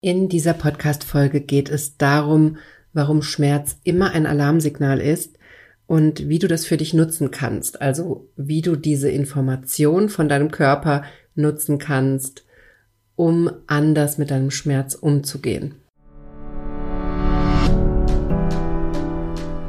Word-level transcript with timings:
In 0.00 0.28
dieser 0.28 0.52
Podcast-Folge 0.52 1.40
geht 1.40 1.68
es 1.68 1.96
darum, 1.96 2.58
warum 2.92 3.20
Schmerz 3.20 3.78
immer 3.82 4.12
ein 4.12 4.26
Alarmsignal 4.26 5.00
ist 5.00 5.40
und 5.88 6.28
wie 6.28 6.38
du 6.38 6.46
das 6.46 6.64
für 6.64 6.76
dich 6.76 6.94
nutzen 6.94 7.32
kannst. 7.32 7.82
Also 7.82 8.28
wie 8.36 8.62
du 8.62 8.76
diese 8.76 9.10
Information 9.10 10.08
von 10.08 10.28
deinem 10.28 10.52
Körper 10.52 11.02
nutzen 11.34 11.78
kannst, 11.78 12.44
um 13.16 13.50
anders 13.66 14.18
mit 14.18 14.30
deinem 14.30 14.52
Schmerz 14.52 14.94
umzugehen. 14.94 15.74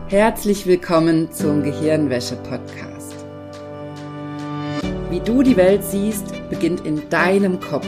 Herzlich 0.09 0.68
willkommen 0.68 1.32
zum 1.32 1.64
Gehirnwäsche-Podcast. 1.64 3.16
Wie 5.09 5.21
du 5.21 5.41
die 5.41 5.57
Welt 5.57 5.84
siehst, 5.84 6.25
beginnt 6.52 6.86
in 6.86 7.09
deinem 7.09 7.59
Kopf. 7.59 7.88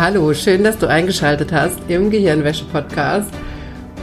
Hallo, 0.00 0.32
schön, 0.32 0.62
dass 0.62 0.78
du 0.78 0.86
eingeschaltet 0.86 1.50
hast 1.50 1.76
im 1.88 2.10
Gehirnwäsche-Podcast. 2.10 3.34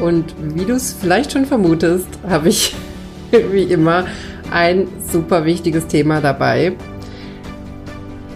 Und 0.02 0.36
wie 0.41 0.66
du 0.66 0.73
es 0.73 0.91
vielleicht 0.91 1.31
schon 1.31 1.45
vermutest, 1.45 2.09
habe 2.28 2.50
ich 2.50 2.75
wie 3.31 3.64
immer 3.64 4.05
ein 4.52 4.89
super 5.09 5.45
wichtiges 5.45 5.88
Thema 5.88 6.20
dabei. 6.20 6.73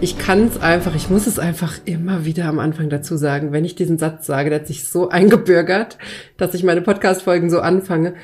Ich 0.00 0.16
kann 0.16 0.46
es 0.46 0.58
einfach, 0.58 0.94
ich 0.94 1.10
muss 1.10 1.26
es 1.26 1.38
einfach 1.38 1.74
immer 1.84 2.24
wieder 2.24 2.46
am 2.46 2.60
Anfang 2.60 2.88
dazu 2.88 3.18
sagen, 3.18 3.52
wenn 3.52 3.66
ich 3.66 3.74
diesen 3.74 3.98
Satz 3.98 4.24
sage, 4.24 4.48
der 4.48 4.60
hat 4.60 4.66
sich 4.66 4.88
so 4.88 5.10
eingebürgert, 5.10 5.98
dass 6.38 6.54
ich 6.54 6.64
meine 6.64 6.80
Podcast-Folgen 6.80 7.50
so 7.50 7.60
anfange, 7.60 8.14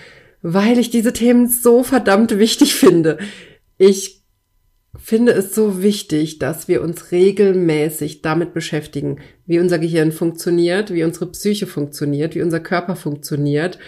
weil 0.40 0.78
ich 0.78 0.88
diese 0.88 1.12
Themen 1.12 1.46
so 1.46 1.82
verdammt 1.82 2.38
wichtig 2.38 2.74
finde. 2.74 3.18
Ich 3.76 4.15
finde 4.98 5.32
es 5.32 5.54
so 5.54 5.82
wichtig, 5.82 6.38
dass 6.38 6.68
wir 6.68 6.82
uns 6.82 7.12
regelmäßig 7.12 8.22
damit 8.22 8.54
beschäftigen, 8.54 9.18
wie 9.46 9.58
unser 9.58 9.78
Gehirn 9.78 10.12
funktioniert, 10.12 10.92
wie 10.92 11.04
unsere 11.04 11.26
Psyche 11.26 11.66
funktioniert, 11.66 12.34
wie 12.34 12.42
unser 12.42 12.60
Körper 12.60 12.96
funktioniert 12.96 13.78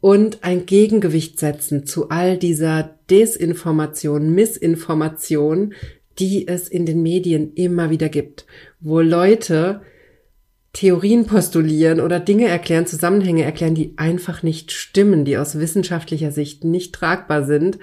und 0.00 0.44
ein 0.44 0.66
Gegengewicht 0.66 1.38
setzen 1.38 1.86
zu 1.86 2.10
all 2.10 2.36
dieser 2.38 2.96
Desinformation, 3.10 4.34
Missinformation, 4.34 5.74
die 6.18 6.46
es 6.48 6.68
in 6.68 6.86
den 6.86 7.02
Medien 7.02 7.52
immer 7.54 7.90
wieder 7.90 8.08
gibt, 8.08 8.46
wo 8.80 9.00
Leute 9.00 9.82
Theorien 10.72 11.24
postulieren 11.24 12.00
oder 12.00 12.20
Dinge 12.20 12.46
erklären, 12.48 12.86
Zusammenhänge 12.86 13.44
erklären, 13.44 13.74
die 13.74 13.94
einfach 13.96 14.42
nicht 14.42 14.72
stimmen, 14.72 15.24
die 15.24 15.38
aus 15.38 15.58
wissenschaftlicher 15.58 16.32
Sicht 16.32 16.64
nicht 16.64 16.94
tragbar 16.94 17.44
sind 17.44 17.78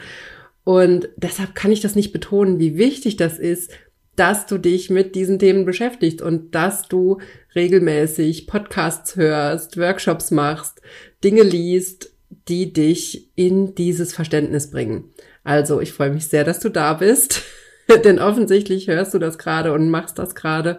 und 0.64 1.10
deshalb 1.18 1.56
kann 1.56 1.72
ich 1.72 1.82
das 1.82 1.96
nicht 1.96 2.14
betonen, 2.14 2.60
wie 2.60 2.78
wichtig 2.78 3.18
das 3.18 3.40
ist, 3.40 3.72
dass 4.16 4.46
du 4.46 4.58
dich 4.58 4.90
mit 4.90 5.16
diesen 5.16 5.40
Themen 5.40 5.66
beschäftigst 5.66 6.22
und 6.22 6.54
dass 6.54 6.88
du 6.88 7.20
regelmäßig 7.56 8.48
Podcasts 8.48 9.16
hörst, 9.16 9.78
Workshops 9.78 10.32
machst, 10.32 10.82
Dinge 11.24 11.44
liest, 11.44 12.12
die 12.48 12.74
dich 12.74 13.30
in 13.36 13.76
dieses 13.76 14.14
Verständnis 14.14 14.70
bringen. 14.72 15.06
Also 15.44 15.82
ich 15.82 15.92
freue 15.92 16.12
mich 16.12 16.28
sehr, 16.28 16.44
dass 16.44 16.60
du 16.60 16.70
da 16.70 16.94
bist, 16.94 17.42
denn 18.06 18.20
offensichtlich 18.20 18.88
hörst 18.88 19.14
du 19.14 19.20
das 19.20 19.38
gerade 19.38 19.74
und 19.74 19.90
machst 19.90 20.20
das 20.20 20.36
gerade. 20.36 20.78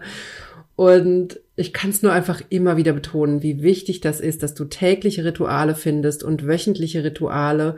Und 0.75 1.39
ich 1.55 1.71
kann 1.71 1.89
es 1.89 2.01
nur 2.01 2.11
einfach 2.11 2.41
immer 2.49 2.75
wieder 2.75 2.93
betonen, 2.93 3.43
wie 3.43 3.61
wichtig 3.61 4.01
das 4.01 4.19
ist, 4.19 4.43
dass 4.43 4.55
du 4.55 4.65
tägliche 4.65 5.23
Rituale 5.23 5.75
findest 5.75 6.23
und 6.23 6.47
wöchentliche 6.47 7.03
Rituale, 7.03 7.77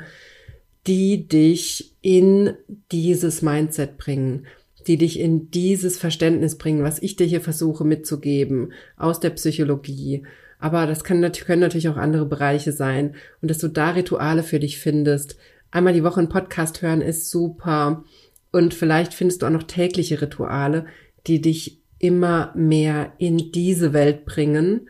die 0.87 1.27
dich 1.27 1.93
in 2.01 2.53
dieses 2.91 3.41
Mindset 3.41 3.97
bringen, 3.97 4.47
die 4.87 4.97
dich 4.97 5.19
in 5.19 5.51
dieses 5.51 5.97
Verständnis 5.97 6.57
bringen, 6.57 6.83
was 6.83 7.01
ich 7.01 7.17
dir 7.17 7.27
hier 7.27 7.41
versuche 7.41 7.83
mitzugeben 7.83 8.71
aus 8.95 9.19
der 9.19 9.31
Psychologie. 9.31 10.23
Aber 10.59 10.87
das 10.87 11.03
kann, 11.03 11.29
können 11.45 11.61
natürlich 11.61 11.89
auch 11.89 11.97
andere 11.97 12.25
Bereiche 12.25 12.71
sein 12.71 13.15
und 13.41 13.51
dass 13.51 13.57
du 13.57 13.67
da 13.67 13.91
Rituale 13.91 14.43
für 14.43 14.59
dich 14.59 14.79
findest. 14.79 15.37
Einmal 15.71 15.93
die 15.93 16.03
Woche 16.03 16.21
einen 16.21 16.29
Podcast 16.29 16.81
hören 16.81 17.01
ist 17.01 17.29
super 17.29 18.05
und 18.51 18.73
vielleicht 18.73 19.13
findest 19.13 19.41
du 19.41 19.45
auch 19.45 19.51
noch 19.51 19.63
tägliche 19.63 20.21
Rituale, 20.21 20.85
die 21.27 21.41
dich 21.41 21.81
immer 21.99 22.53
mehr 22.55 23.11
in 23.17 23.51
diese 23.51 23.91
Welt 23.91 24.25
bringen 24.25 24.87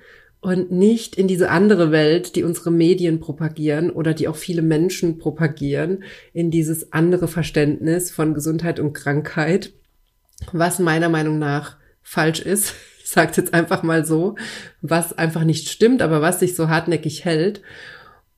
und 0.47 0.71
nicht 0.71 1.17
in 1.17 1.27
diese 1.27 1.49
andere 1.49 1.91
Welt, 1.91 2.37
die 2.37 2.43
unsere 2.43 2.71
Medien 2.71 3.19
propagieren 3.19 3.89
oder 3.89 4.13
die 4.13 4.29
auch 4.29 4.37
viele 4.37 4.61
Menschen 4.61 5.17
propagieren, 5.17 6.05
in 6.31 6.51
dieses 6.51 6.93
andere 6.93 7.27
Verständnis 7.27 8.11
von 8.11 8.33
Gesundheit 8.33 8.79
und 8.79 8.93
Krankheit, 8.93 9.73
was 10.53 10.79
meiner 10.79 11.09
Meinung 11.09 11.37
nach 11.37 11.75
falsch 12.01 12.39
ist. 12.39 12.73
Ich 13.07 13.13
sage 13.13 13.31
jetzt 13.37 13.53
einfach 13.53 13.83
mal 13.83 14.05
so, 14.05 14.35
was 14.81 15.17
einfach 15.17 15.45
nicht 15.45 15.69
stimmt, 15.69 16.01
aber 16.01 16.21
was 16.21 16.41
sich 16.41 16.55
so 16.55 16.67
hartnäckig 16.67 17.23
hält. 17.23 17.61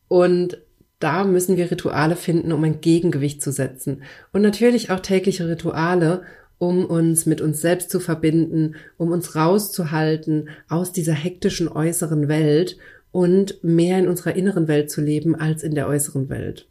Und 0.07 0.59
da 0.99 1.23
müssen 1.23 1.57
wir 1.57 1.71
Rituale 1.71 2.15
finden, 2.15 2.51
um 2.51 2.63
ein 2.63 2.79
Gegengewicht 2.79 3.41
zu 3.41 3.51
setzen. 3.51 4.03
Und 4.31 4.43
natürlich 4.43 4.91
auch 4.91 4.99
tägliche 4.99 5.47
Rituale, 5.47 6.21
um 6.59 6.85
uns 6.85 7.25
mit 7.25 7.41
uns 7.41 7.61
selbst 7.61 7.89
zu 7.89 7.99
verbinden, 7.99 8.75
um 8.97 9.11
uns 9.11 9.35
rauszuhalten 9.35 10.49
aus 10.67 10.91
dieser 10.91 11.13
hektischen 11.13 11.67
äußeren 11.67 12.27
Welt 12.27 12.77
und 13.11 13.63
mehr 13.63 13.97
in 13.97 14.07
unserer 14.07 14.35
inneren 14.35 14.67
Welt 14.67 14.91
zu 14.91 15.01
leben 15.01 15.35
als 15.35 15.63
in 15.63 15.73
der 15.73 15.87
äußeren 15.87 16.29
Welt. 16.29 16.67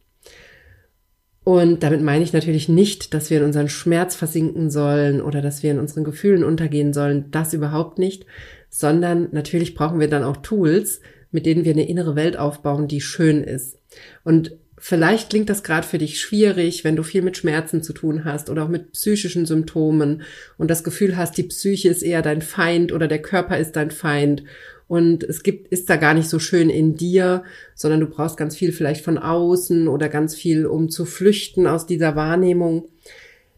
Und 1.43 1.83
damit 1.83 2.03
meine 2.03 2.23
ich 2.23 2.35
natürlich 2.35 2.69
nicht, 2.69 3.15
dass 3.15 3.31
wir 3.31 3.39
in 3.39 3.45
unseren 3.45 3.71
Schmerz 3.71 4.15
versinken 4.15 4.71
sollen 4.71 5.23
oder 5.23 5.41
dass 5.41 5.63
wir 5.63 5.71
in 5.71 5.79
unseren 5.79 6.05
Gefühlen 6.05 6.45
untergehen 6.45 6.93
sollen, 6.93 7.31
das 7.31 7.55
überhaupt 7.55 7.99
nicht, 7.99 8.27
sondern 8.69 9.29
natürlich 9.33 9.75
brauchen 9.75 9.99
wir 9.99 10.09
dann 10.09 10.25
auch 10.25 10.37
Tools, 10.37 11.01
mit 11.31 11.47
denen 11.47 11.65
wir 11.65 11.73
eine 11.73 11.89
innere 11.89 12.17
Welt 12.17 12.37
aufbauen, 12.37 12.87
die 12.87 13.01
schön 13.01 13.43
ist. 13.43 13.79
Und 14.25 14.59
Vielleicht 14.81 15.31
klingt 15.31 15.51
das 15.51 15.63
gerade 15.63 15.87
für 15.87 15.99
dich 15.99 16.21
schwierig, 16.21 16.85
wenn 16.85 16.97
du 16.97 17.03
viel 17.03 17.23
mit 17.23 17.37
Schmerzen 17.37 17.83
zu 17.83 17.93
tun 17.93 18.25
hast 18.25 18.49
oder 18.49 18.65
auch 18.65 18.69
mit 18.69 18.93
psychischen 18.93 19.45
Symptomen 19.45 20.23
und 20.57 20.71
das 20.71 20.85
Gefühl 20.85 21.17
hast, 21.17 21.37
die 21.37 21.43
Psyche 21.43 21.89
ist 21.89 22.03
eher 22.03 22.23
dein 22.23 22.43
Feind 22.43 22.93
oder 22.93 23.09
der 23.09 23.21
Körper 23.21 23.59
ist 23.59 23.77
dein 23.77 23.91
Feind 23.91 24.45
und 24.87 25.23
es 25.23 25.43
gibt, 25.43 25.69
ist 25.69 25.91
da 25.91 25.97
gar 25.97 26.15
nicht 26.15 26.29
so 26.29 26.39
schön 26.39 26.71
in 26.71 26.97
dir, 26.97 27.45
sondern 27.75 28.01
du 28.01 28.07
brauchst 28.07 28.37
ganz 28.37 28.57
viel 28.57 28.73
vielleicht 28.73 29.05
von 29.05 29.19
außen 29.19 29.89
oder 29.89 30.09
ganz 30.09 30.35
viel, 30.35 30.67
um 30.67 30.89
zu 30.89 31.05
flüchten 31.05 31.67
aus 31.67 31.87
dieser 31.87 32.17
Wahrnehmung. 32.17 32.89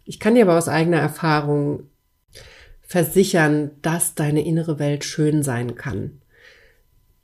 Ich 0.04 0.18
kann 0.18 0.34
dir 0.34 0.42
aber 0.42 0.58
aus 0.58 0.68
eigener 0.68 0.98
Erfahrung 0.98 1.84
versichern, 2.80 3.70
dass 3.82 4.16
deine 4.16 4.44
innere 4.44 4.80
Welt 4.80 5.04
schön 5.04 5.44
sein 5.44 5.76
kann. 5.76 6.20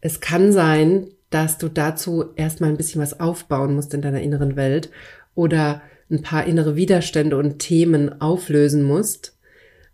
Es 0.01 0.21
kann 0.21 0.53
sein, 0.53 1.09
dass 1.37 1.59
du 1.59 1.69
dazu 1.69 2.33
erstmal 2.35 2.71
ein 2.71 2.79
bisschen 2.79 3.03
was 3.03 3.21
aufbauen 3.21 3.75
musst 3.75 3.93
in 3.93 4.01
deiner 4.01 4.23
inneren 4.23 4.57
Welt 4.57 4.89
oder 5.35 5.83
ein 6.11 6.23
paar 6.23 6.47
innere 6.47 6.77
Widerstände 6.77 7.37
und 7.37 7.59
Themen 7.59 8.23
auflösen 8.23 8.83
musst. 8.83 9.37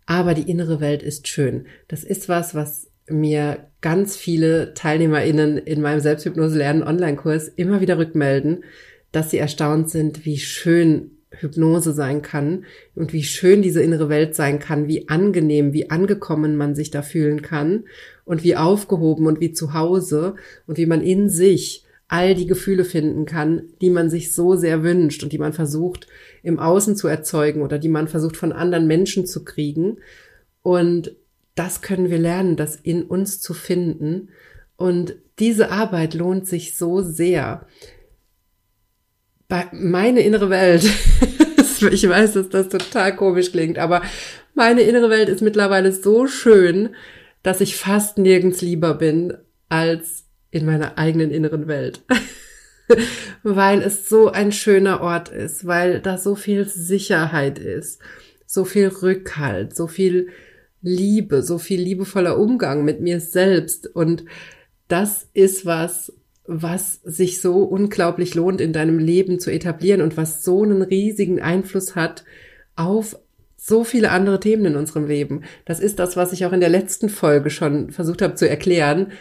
Aber 0.05 0.35
die 0.35 0.49
innere 0.49 0.79
Welt 0.79 1.03
ist 1.03 1.27
schön. 1.27 1.65
Das 1.89 2.05
ist 2.05 2.29
was, 2.29 2.55
was 2.55 2.87
mir 3.09 3.67
ganz 3.81 4.15
viele 4.15 4.73
TeilnehmerInnen 4.73 5.57
in 5.57 5.81
meinem 5.81 5.99
Selbsthypnose 5.99 6.57
lernen 6.57 6.81
Online-Kurs 6.81 7.49
immer 7.49 7.81
wieder 7.81 7.97
rückmelden, 7.97 8.63
dass 9.11 9.29
sie 9.29 9.37
erstaunt 9.37 9.89
sind, 9.89 10.23
wie 10.23 10.37
schön 10.37 11.11
Hypnose 11.31 11.91
sein 11.91 12.21
kann 12.21 12.63
und 12.95 13.11
wie 13.11 13.23
schön 13.23 13.61
diese 13.61 13.83
innere 13.83 14.07
Welt 14.07 14.33
sein 14.33 14.59
kann, 14.59 14.87
wie 14.87 15.09
angenehm, 15.09 15.73
wie 15.73 15.89
angekommen 15.89 16.55
man 16.55 16.73
sich 16.73 16.89
da 16.89 17.01
fühlen 17.01 17.41
kann 17.41 17.83
und 18.25 18.43
wie 18.43 18.55
aufgehoben 18.55 19.27
und 19.27 19.39
wie 19.39 19.53
zu 19.53 19.73
Hause 19.73 20.35
und 20.67 20.77
wie 20.77 20.85
man 20.85 21.01
in 21.01 21.29
sich 21.29 21.85
all 22.07 22.35
die 22.35 22.45
Gefühle 22.45 22.85
finden 22.85 23.25
kann, 23.25 23.63
die 23.81 23.89
man 23.89 24.09
sich 24.09 24.33
so 24.33 24.55
sehr 24.55 24.83
wünscht 24.83 25.23
und 25.23 25.33
die 25.33 25.39
man 25.39 25.53
versucht 25.53 26.07
im 26.43 26.59
Außen 26.59 26.95
zu 26.95 27.07
erzeugen 27.07 27.61
oder 27.61 27.79
die 27.79 27.89
man 27.89 28.07
versucht 28.07 28.37
von 28.37 28.51
anderen 28.51 28.85
Menschen 28.87 29.25
zu 29.25 29.43
kriegen. 29.43 29.97
Und 30.61 31.15
das 31.55 31.81
können 31.81 32.09
wir 32.09 32.19
lernen, 32.19 32.55
das 32.55 32.75
in 32.75 33.03
uns 33.03 33.39
zu 33.39 33.53
finden. 33.53 34.29
Und 34.75 35.15
diese 35.39 35.71
Arbeit 35.71 36.13
lohnt 36.13 36.47
sich 36.47 36.77
so 36.77 37.01
sehr. 37.01 37.65
Bei 39.47 39.67
meine 39.71 40.21
innere 40.21 40.49
Welt, 40.49 40.83
ich 41.91 42.07
weiß, 42.07 42.33
dass 42.33 42.49
das 42.49 42.69
total 42.69 43.15
komisch 43.15 43.51
klingt, 43.51 43.77
aber 43.77 44.03
meine 44.53 44.81
innere 44.81 45.09
Welt 45.09 45.29
ist 45.29 45.41
mittlerweile 45.41 45.91
so 45.91 46.27
schön, 46.27 46.89
dass 47.43 47.61
ich 47.61 47.75
fast 47.75 48.17
nirgends 48.17 48.61
lieber 48.61 48.93
bin 48.95 49.33
als 49.69 50.25
in 50.49 50.65
meiner 50.65 50.97
eigenen 50.97 51.31
inneren 51.31 51.67
Welt. 51.67 52.03
weil 53.43 53.81
es 53.81 54.09
so 54.09 54.31
ein 54.31 54.51
schöner 54.51 55.01
Ort 55.01 55.29
ist, 55.29 55.65
weil 55.65 55.99
da 55.99 56.17
so 56.17 56.35
viel 56.35 56.67
Sicherheit 56.67 57.59
ist, 57.59 58.01
so 58.45 58.65
viel 58.65 58.87
Rückhalt, 58.87 59.75
so 59.75 59.87
viel 59.87 60.29
Liebe, 60.81 61.43
so 61.43 61.57
viel 61.57 61.81
liebevoller 61.81 62.37
Umgang 62.37 62.83
mit 62.83 62.99
mir 62.99 63.19
selbst. 63.19 63.87
Und 63.87 64.25
das 64.87 65.27
ist 65.33 65.65
was, 65.65 66.13
was 66.45 66.99
sich 67.03 67.41
so 67.41 67.63
unglaublich 67.63 68.35
lohnt 68.35 68.59
in 68.59 68.73
deinem 68.73 68.99
Leben 68.99 69.39
zu 69.39 69.49
etablieren 69.49 70.01
und 70.01 70.17
was 70.17 70.43
so 70.43 70.63
einen 70.63 70.81
riesigen 70.81 71.41
Einfluss 71.41 71.95
hat 71.95 72.25
auf 72.75 73.17
so 73.65 73.85
viele 73.85 74.11
andere 74.11 74.41
Themen 74.41 74.65
in 74.65 74.75
unserem 74.75 75.07
Leben. 75.07 75.43
Das 75.63 75.79
ist 75.79 75.97
das, 75.97 76.17
was 76.17 76.33
ich 76.33 76.45
auch 76.45 76.51
in 76.51 76.59
der 76.59 76.67
letzten 76.67 77.07
Folge 77.07 77.49
schon 77.49 77.91
versucht 77.91 78.21
habe 78.21 78.35
zu 78.35 78.49
erklären, 78.49 79.13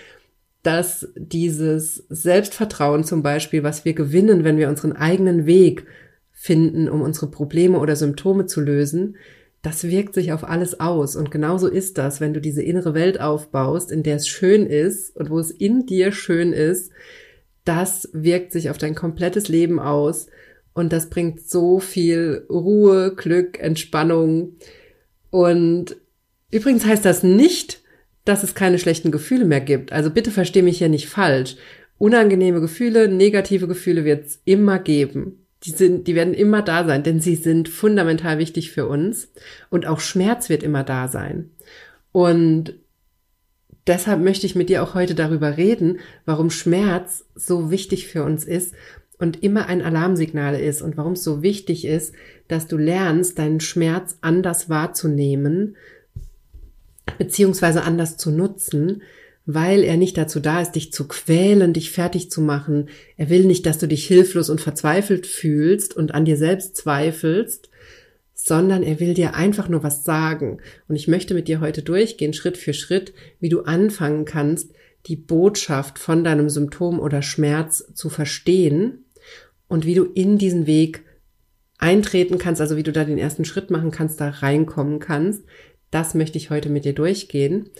dass 0.65 1.06
dieses 1.15 2.05
Selbstvertrauen 2.09 3.05
zum 3.05 3.23
Beispiel, 3.23 3.62
was 3.62 3.85
wir 3.85 3.94
gewinnen, 3.94 4.43
wenn 4.43 4.56
wir 4.56 4.69
unseren 4.69 4.94
eigenen 4.94 5.47
Weg 5.47 5.87
finden, 6.33 6.89
um 6.89 7.03
unsere 7.03 7.29
Probleme 7.29 7.79
oder 7.79 7.94
Symptome 7.94 8.47
zu 8.47 8.61
lösen, 8.61 9.17
das 9.62 9.85
wirkt 9.85 10.15
sich 10.15 10.33
auf 10.33 10.43
alles 10.43 10.81
aus. 10.81 11.15
Und 11.15 11.31
genauso 11.31 11.69
ist 11.69 11.97
das, 11.97 12.21
wenn 12.21 12.35
du 12.35 12.41
diese 12.41 12.62
innere 12.62 12.94
Welt 12.94 13.21
aufbaust, 13.21 13.93
in 13.93 14.03
der 14.03 14.17
es 14.17 14.27
schön 14.27 14.67
ist 14.67 15.17
und 15.17 15.31
wo 15.31 15.39
es 15.39 15.53
in 15.53 15.87
dir 15.87 16.11
schön 16.11 16.53
ist, 16.53 16.91
das 17.65 18.09
wirkt 18.12 18.50
sich 18.50 18.71
auf 18.71 18.79
dein 18.79 18.97
komplettes 18.97 19.47
Leben 19.47 19.79
aus. 19.79 20.27
Und 20.75 20.93
das 20.93 21.11
bringt 21.11 21.49
so 21.49 21.81
viel 21.81 22.47
Ruhe, 22.49 23.15
Glück, 23.15 23.59
Entspannung. 23.61 24.57
Und 25.31 25.97
übrigens 26.51 26.85
heißt 26.85 27.05
das 27.05 27.23
nicht, 27.23 27.83
dass 28.25 28.43
es 28.43 28.55
keine 28.55 28.79
schlechten 28.79 29.11
Gefühle 29.11 29.45
mehr 29.45 29.61
gibt. 29.61 29.93
Also 29.93 30.11
bitte 30.11 30.31
versteh 30.31 30.63
mich 30.63 30.79
hier 30.79 30.89
nicht 30.89 31.09
falsch. 31.09 31.57
Unangenehme 31.99 32.61
Gefühle, 32.61 33.09
negative 33.09 33.69
Gefühle 33.69 34.05
wird 34.05 34.27
es 34.27 34.41
immer 34.45 34.79
geben 34.79 35.43
die 35.65 35.71
sind, 35.71 36.09
die 36.09 36.15
werden 36.15 36.35
immer 36.35 36.63
da 36.63 36.85
sein, 36.85 37.03
denn 37.03 37.21
sie 37.21 37.37
sind 37.37 37.69
fundamental 37.69 38.39
wichtig 38.39 38.73
für 38.73 38.87
uns 38.87 39.33
und 39.71 39.87
auch 39.87 40.01
Schmerz 40.01 40.49
wird 40.49 40.63
immer 40.63 40.83
da 40.83 41.09
sein. 41.09 41.51
Und 42.11 42.75
deshalb 43.87 44.21
möchte 44.21 44.47
ich 44.47 44.55
mit 44.55 44.69
dir 44.69 44.83
auch 44.83 44.95
heute 44.95 45.15
darüber 45.15 45.57
reden, 45.57 46.01
warum 46.25 46.51
Schmerz 46.51 47.25
so 47.35 47.71
wichtig 47.71 48.09
für 48.09 48.25
uns 48.25 48.45
ist 48.45 48.75
und 49.23 49.45
immer 49.45 49.69
ein 49.69 49.83
Alarmsignal 49.83 50.59
ist 50.59 50.83
und 50.83 50.97
warum 50.97 51.13
es 51.13 51.23
so 51.23 51.45
wichtig 51.45 51.85
ist, 51.85 52.13
dass 52.49 52.67
du 52.67 52.77
lernst, 52.77 53.39
deinen 53.39 53.61
Schmerz 53.61 54.19
anders 54.21 54.69
wahrzunehmen, 54.69 55.77
beziehungsweise 57.19 57.85
anders 57.85 58.17
zu 58.17 58.33
nutzen, 58.33 59.03
weil 59.47 59.85
er 59.85 59.97
nicht 59.97 60.19
dazu 60.19 60.41
da 60.41 60.61
ist, 60.61 60.73
dich 60.73 60.93
zu 60.93 61.07
quälen, 61.07 61.73
dich 61.73 61.93
fertig 61.93 62.33
zu 62.33 62.41
machen. 62.41 62.89
Er 63.17 63.31
will 63.31 63.45
nicht, 63.45 63.65
dass 63.65 63.79
du 63.79 63.87
dich 63.87 64.05
hilflos 64.09 64.51
und 64.51 64.61
verzweifelt 64.61 65.29
fühlst 65.29 65.97
und 65.97 66.15
an 66.15 66.25
dir 66.25 66.37
selbst 66.37 66.75
zweifelst, 66.75 67.71
sondern 68.35 68.83
er 68.83 68.99
will 68.99 69.15
dir 69.15 69.37
einfach 69.37 69.69
nur 69.69 69.85
was 69.85 70.03
sagen. 70.03 70.59
Und 70.89 70.97
ich 70.97 71.07
möchte 71.07 71.35
mit 71.35 71.47
dir 71.47 71.61
heute 71.61 71.83
durchgehen, 71.83 72.33
Schritt 72.33 72.57
für 72.57 72.75
Schritt, 72.75 73.15
wie 73.39 73.51
du 73.51 73.61
anfangen 73.61 74.25
kannst, 74.25 74.73
die 75.07 75.17
Botschaft 75.17 76.01
von 76.01 76.25
deinem 76.25 76.49
Symptom 76.49 76.99
oder 76.99 77.23
Schmerz 77.23 77.85
zu 77.95 78.09
verstehen 78.09 79.02
und 79.73 79.87
wie 79.87 79.95
du 79.95 80.05
in 80.05 80.37
diesen 80.37 80.67
Weg 80.67 81.03
eintreten 81.79 82.37
kannst, 82.37 82.61
also 82.61 82.77
wie 82.77 82.83
du 82.83 82.93
da 82.93 83.05
den 83.05 83.17
ersten 83.17 83.47
Schritt 83.47 83.71
machen 83.71 83.91
kannst, 83.91 84.21
da 84.21 84.29
reinkommen 84.29 84.99
kannst. 84.99 85.45
Das 85.91 86.13
möchte 86.13 86.37
ich 86.37 86.51
heute 86.51 86.69
mit 86.69 86.85
dir 86.85 86.93
durchgehen. 86.93 87.71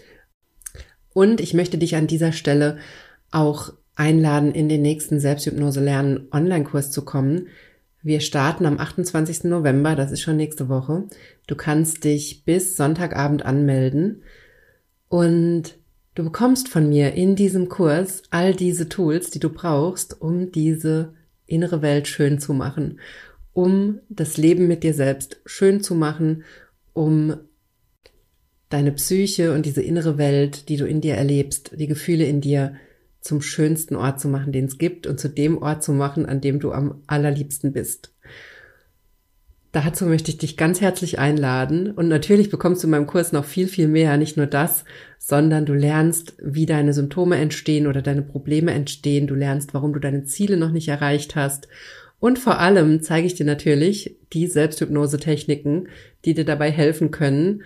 Und 1.13 1.39
ich 1.39 1.53
möchte 1.53 1.77
dich 1.77 1.95
an 1.95 2.07
dieser 2.07 2.33
Stelle 2.33 2.79
auch 3.31 3.75
einladen, 3.95 4.53
in 4.53 4.71
den 4.71 4.81
nächsten 4.81 5.21
Selbsthypnose 5.21 5.85
lernen 5.85 6.29
Online-Kurs 6.33 6.91
zu 6.91 7.05
kommen. 7.05 7.49
Wir 8.03 8.21
starten 8.21 8.65
am 8.65 8.79
28. 8.79 9.45
November, 9.45 9.95
das 9.95 10.13
ist 10.13 10.23
schon 10.23 10.39
nächste 10.39 10.71
Woche. 10.71 11.05
Du 11.47 11.57
kannst 11.57 12.05
dich 12.05 12.47
bis 12.47 12.75
Sonntagabend 12.75 13.45
anmelden 13.45 14.23
und 15.11 15.77
du 16.15 16.25
bekommst 16.25 16.71
von 16.71 16.89
mir 16.89 17.13
in 17.13 17.37
diesem 17.37 17.69
Kurs 17.69 18.23
all 18.31 18.55
diese 18.55 18.89
Tools, 18.89 19.29
die 19.29 19.41
du 19.41 19.51
brauchst, 19.51 20.23
um 20.23 20.53
diese 20.53 21.13
innere 21.53 21.83
Welt 21.83 22.09
schön 22.09 22.39
zu 22.39 22.55
machen, 22.55 23.01
um 23.53 24.01
das 24.09 24.37
Leben 24.37 24.67
mit 24.67 24.83
dir 24.83 24.95
selbst 24.95 25.41
schön 25.45 25.83
zu 25.83 25.95
machen, 25.95 26.45
um 26.93 27.37
deine 28.69 28.93
Psyche 28.93 29.53
und 29.53 29.67
diese 29.67 29.83
innere 29.83 30.17
Welt, 30.17 30.69
die 30.69 30.77
du 30.77 30.87
in 30.87 31.01
dir 31.01 31.15
erlebst, 31.15 31.73
die 31.79 31.87
Gefühle 31.87 32.25
in 32.25 32.41
dir 32.41 32.77
zum 33.21 33.43
schönsten 33.43 33.95
Ort 33.95 34.21
zu 34.21 34.29
machen, 34.29 34.53
den 34.53 34.65
es 34.65 34.79
gibt 34.79 35.07
und 35.07 35.21
zu 35.21 35.29
dem 35.29 35.59
Ort 35.59 35.83
zu 35.83 35.93
machen, 35.93 36.27
an 36.27 36.41
dem 36.41 36.59
du 36.59 36.73
am 36.73 37.03
allerliebsten 37.07 37.73
bist. 37.73 38.12
Dazu 39.73 40.05
möchte 40.05 40.31
ich 40.31 40.37
dich 40.37 40.59
ganz 40.59 40.83
herzlich 40.83 41.19
einladen. 41.19 41.91
Und 41.91 42.09
natürlich 42.09 42.51
bekommst 42.51 42.83
du 42.83 42.87
in 42.87 42.91
meinem 42.91 43.07
Kurs 43.07 43.33
noch 43.33 43.47
viel, 43.47 43.67
viel 43.67 43.89
mehr, 43.89 44.19
nicht 44.19 44.37
nur 44.37 44.47
das, 44.47 44.85
sondern 45.19 45.65
du 45.65 45.73
lernst, 45.73 46.35
wie 46.43 46.67
deine 46.67 46.93
Symptome 46.93 47.37
entstehen 47.37 47.87
oder 47.87 48.03
deine 48.03 48.21
Probleme 48.21 48.73
entstehen, 48.73 49.27
du 49.27 49.35
lernst, 49.35 49.73
warum 49.73 49.95
du 49.95 49.99
deine 49.99 50.25
Ziele 50.25 50.59
noch 50.59 50.71
nicht 50.71 50.89
erreicht 50.89 51.37
hast. 51.37 51.69
Und 52.21 52.39
vor 52.39 52.61
allem 52.61 53.03
zeige 53.03 53.27
ich 53.27 53.35
dir 53.35 53.47
natürlich 53.47 54.17
die 54.35 54.47
Selbsthypnose-Techniken, 54.47 55.89
die 56.27 56.35
dir 56.35 56.45
dabei 56.45 56.71
helfen 56.71 57.11
können, 57.11 57.63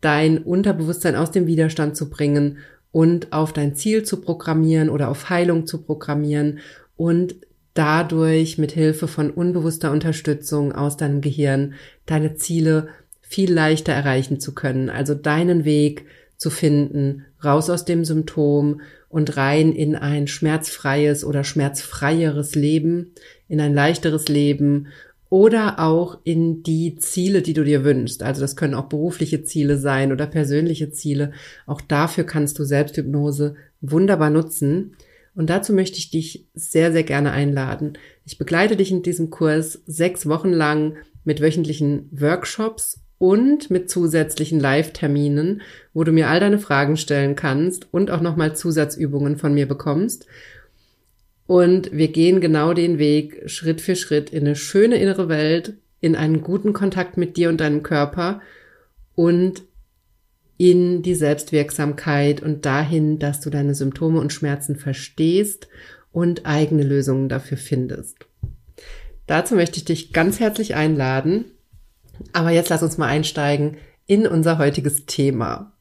dein 0.00 0.38
Unterbewusstsein 0.38 1.16
aus 1.16 1.32
dem 1.32 1.48
Widerstand 1.48 1.96
zu 1.96 2.08
bringen 2.08 2.58
und 2.92 3.32
auf 3.32 3.52
dein 3.52 3.74
Ziel 3.74 4.04
zu 4.04 4.20
programmieren 4.20 4.90
oder 4.90 5.08
auf 5.08 5.28
Heilung 5.28 5.66
zu 5.66 5.82
programmieren 5.82 6.60
und 6.96 7.34
dadurch 7.78 8.58
mit 8.58 8.72
Hilfe 8.72 9.06
von 9.06 9.30
unbewusster 9.30 9.92
Unterstützung 9.92 10.72
aus 10.72 10.96
deinem 10.96 11.20
Gehirn 11.20 11.74
deine 12.06 12.34
Ziele 12.34 12.88
viel 13.20 13.52
leichter 13.52 13.92
erreichen 13.92 14.40
zu 14.40 14.52
können. 14.52 14.90
Also 14.90 15.14
deinen 15.14 15.64
Weg 15.64 16.06
zu 16.36 16.50
finden, 16.50 17.24
raus 17.44 17.70
aus 17.70 17.84
dem 17.84 18.04
Symptom 18.04 18.80
und 19.08 19.36
rein 19.36 19.72
in 19.72 19.94
ein 19.94 20.26
schmerzfreies 20.26 21.24
oder 21.24 21.44
schmerzfreieres 21.44 22.56
Leben, 22.56 23.12
in 23.46 23.60
ein 23.60 23.74
leichteres 23.74 24.26
Leben 24.26 24.88
oder 25.30 25.78
auch 25.78 26.18
in 26.24 26.64
die 26.64 26.96
Ziele, 26.96 27.42
die 27.42 27.52
du 27.52 27.62
dir 27.62 27.84
wünschst. 27.84 28.24
Also 28.24 28.40
das 28.40 28.56
können 28.56 28.74
auch 28.74 28.86
berufliche 28.86 29.44
Ziele 29.44 29.78
sein 29.78 30.10
oder 30.10 30.26
persönliche 30.26 30.90
Ziele. 30.90 31.32
Auch 31.66 31.80
dafür 31.80 32.24
kannst 32.24 32.58
du 32.58 32.64
Selbsthypnose 32.64 33.54
wunderbar 33.80 34.30
nutzen. 34.30 34.96
Und 35.38 35.50
dazu 35.50 35.72
möchte 35.72 35.98
ich 35.98 36.10
dich 36.10 36.48
sehr, 36.54 36.90
sehr 36.90 37.04
gerne 37.04 37.30
einladen. 37.30 37.92
Ich 38.24 38.38
begleite 38.38 38.74
dich 38.74 38.90
in 38.90 39.04
diesem 39.04 39.30
Kurs 39.30 39.80
sechs 39.86 40.26
Wochen 40.26 40.52
lang 40.52 40.96
mit 41.22 41.40
wöchentlichen 41.40 42.08
Workshops 42.10 43.02
und 43.18 43.70
mit 43.70 43.88
zusätzlichen 43.88 44.58
Live-Terminen, 44.58 45.62
wo 45.94 46.02
du 46.02 46.10
mir 46.10 46.28
all 46.28 46.40
deine 46.40 46.58
Fragen 46.58 46.96
stellen 46.96 47.36
kannst 47.36 47.86
und 47.92 48.10
auch 48.10 48.20
nochmal 48.20 48.56
Zusatzübungen 48.56 49.36
von 49.36 49.54
mir 49.54 49.68
bekommst. 49.68 50.26
Und 51.46 51.92
wir 51.92 52.08
gehen 52.08 52.40
genau 52.40 52.74
den 52.74 52.98
Weg 52.98 53.48
Schritt 53.48 53.80
für 53.80 53.94
Schritt 53.94 54.30
in 54.30 54.40
eine 54.40 54.56
schöne 54.56 54.96
innere 54.96 55.28
Welt, 55.28 55.74
in 56.00 56.16
einen 56.16 56.42
guten 56.42 56.72
Kontakt 56.72 57.16
mit 57.16 57.36
dir 57.36 57.48
und 57.48 57.60
deinem 57.60 57.84
Körper 57.84 58.40
und 59.14 59.62
in 60.58 61.02
die 61.02 61.14
Selbstwirksamkeit 61.14 62.42
und 62.42 62.66
dahin, 62.66 63.18
dass 63.18 63.40
du 63.40 63.48
deine 63.48 63.74
Symptome 63.74 64.20
und 64.20 64.32
Schmerzen 64.32 64.76
verstehst 64.76 65.68
und 66.12 66.44
eigene 66.46 66.82
Lösungen 66.82 67.28
dafür 67.28 67.56
findest. 67.56 68.26
Dazu 69.26 69.54
möchte 69.54 69.78
ich 69.78 69.84
dich 69.84 70.12
ganz 70.12 70.40
herzlich 70.40 70.74
einladen. 70.74 71.46
Aber 72.32 72.50
jetzt 72.50 72.68
lass 72.70 72.82
uns 72.82 72.98
mal 72.98 73.06
einsteigen 73.06 73.76
in 74.06 74.26
unser 74.26 74.58
heutiges 74.58 75.06
Thema. 75.06 75.72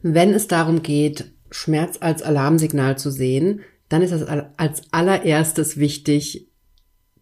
Wenn 0.00 0.32
es 0.32 0.48
darum 0.48 0.82
geht, 0.82 1.32
Schmerz 1.50 1.98
als 2.00 2.22
Alarmsignal 2.22 2.96
zu 2.96 3.10
sehen, 3.10 3.60
dann 3.88 4.02
ist 4.02 4.12
es 4.12 4.22
als 4.22 4.82
allererstes 4.92 5.76
wichtig, 5.76 6.48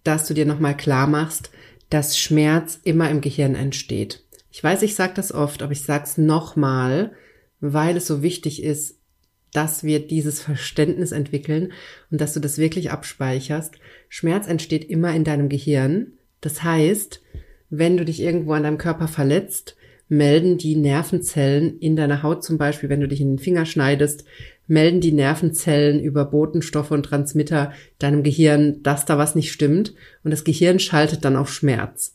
dass 0.03 0.27
du 0.27 0.35
dir 0.35 0.47
nochmal 0.47 0.77
klar 0.77 1.07
machst, 1.07 1.51
dass 1.91 2.19
Schmerz 2.19 2.79
immer 2.85 3.11
im 3.11 3.21
Gehirn 3.21 3.55
entsteht. 3.55 4.24
Ich 4.57 4.63
weiß, 4.63 4.83
ich 4.83 4.95
sage 4.95 5.15
das 5.17 5.33
oft, 5.33 5.65
aber 5.65 5.73
ich 5.73 5.83
sage 5.83 6.05
es 6.05 6.17
nochmal, 6.17 7.11
weil 7.59 7.97
es 7.97 8.07
so 8.07 8.23
wichtig 8.23 8.63
ist, 8.63 9.01
dass 9.53 9.83
wir 9.83 10.07
dieses 10.07 10.41
Verständnis 10.41 11.11
entwickeln 11.11 11.73
und 12.13 12.21
dass 12.21 12.35
du 12.35 12.41
das 12.41 12.57
wirklich 12.57 12.93
abspeicherst. 12.93 13.75
Schmerz 14.09 14.47
entsteht 14.47 14.85
immer 14.85 15.13
in 15.13 15.25
deinem 15.25 15.49
Gehirn. 15.49 16.13
Das 16.41 16.63
heißt, 16.63 17.21
wenn 17.69 17.97
du 17.97 18.05
dich 18.05 18.21
irgendwo 18.21 18.53
an 18.53 18.63
deinem 18.63 18.79
Körper 18.79 19.09
verletzt, 19.09 19.75
melden 20.09 20.57
die 20.57 20.77
Nervenzellen 20.77 21.81
in 21.81 21.97
deiner 21.97 22.23
Haut 22.23 22.45
zum 22.45 22.57
Beispiel, 22.57 22.89
wenn 22.89 23.01
du 23.01 23.09
dich 23.09 23.21
in 23.21 23.33
den 23.33 23.39
Finger 23.41 23.67
schneidest, 23.67 24.25
melden 24.69 25.01
die 25.01 25.11
Nervenzellen 25.11 25.99
über 25.99 26.27
Botenstoffe 26.27 26.93
und 26.93 27.03
Transmitter 27.03 27.73
deinem 27.99 28.23
Gehirn, 28.23 28.85
dass 28.85 29.05
da 29.05 29.19
was 29.19 29.35
nicht 29.35 29.51
stimmt 29.51 29.95
und 30.23 30.31
das 30.31 30.45
Gehirn 30.45 30.79
schaltet 30.79 31.25
dann 31.25 31.35
auf 31.35 31.53
Schmerz. 31.53 32.14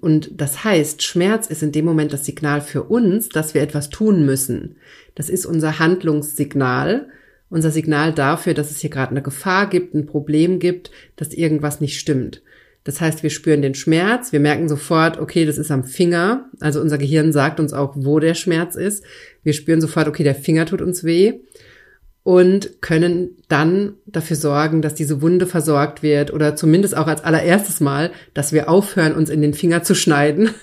Und 0.00 0.40
das 0.40 0.64
heißt, 0.64 1.02
Schmerz 1.02 1.46
ist 1.46 1.62
in 1.62 1.72
dem 1.72 1.84
Moment 1.84 2.12
das 2.12 2.24
Signal 2.24 2.60
für 2.60 2.84
uns, 2.84 3.28
dass 3.28 3.54
wir 3.54 3.62
etwas 3.62 3.90
tun 3.90 4.26
müssen. 4.26 4.76
Das 5.14 5.28
ist 5.28 5.46
unser 5.46 5.78
Handlungssignal, 5.78 7.08
unser 7.50 7.70
Signal 7.70 8.12
dafür, 8.12 8.54
dass 8.54 8.70
es 8.70 8.80
hier 8.80 8.90
gerade 8.90 9.12
eine 9.12 9.22
Gefahr 9.22 9.68
gibt, 9.68 9.94
ein 9.94 10.06
Problem 10.06 10.58
gibt, 10.58 10.90
dass 11.16 11.32
irgendwas 11.32 11.80
nicht 11.80 11.98
stimmt. 11.98 12.42
Das 12.84 13.00
heißt, 13.00 13.22
wir 13.22 13.30
spüren 13.30 13.62
den 13.62 13.74
Schmerz, 13.74 14.32
wir 14.32 14.40
merken 14.40 14.68
sofort, 14.68 15.18
okay, 15.18 15.44
das 15.44 15.58
ist 15.58 15.70
am 15.70 15.84
Finger. 15.84 16.48
Also 16.60 16.80
unser 16.80 16.98
Gehirn 16.98 17.32
sagt 17.32 17.60
uns 17.60 17.72
auch, 17.72 17.92
wo 17.96 18.18
der 18.18 18.34
Schmerz 18.34 18.76
ist. 18.76 19.04
Wir 19.42 19.52
spüren 19.52 19.80
sofort, 19.80 20.08
okay, 20.08 20.24
der 20.24 20.34
Finger 20.34 20.66
tut 20.66 20.80
uns 20.80 21.04
weh 21.04 21.40
und 22.28 22.82
können 22.82 23.38
dann 23.48 23.94
dafür 24.04 24.36
sorgen, 24.36 24.82
dass 24.82 24.94
diese 24.94 25.22
Wunde 25.22 25.46
versorgt 25.46 26.02
wird 26.02 26.30
oder 26.30 26.56
zumindest 26.56 26.94
auch 26.94 27.06
als 27.06 27.24
allererstes 27.24 27.80
Mal, 27.80 28.10
dass 28.34 28.52
wir 28.52 28.68
aufhören, 28.68 29.14
uns 29.14 29.30
in 29.30 29.40
den 29.40 29.54
Finger 29.54 29.82
zu 29.82 29.94
schneiden. 29.94 30.50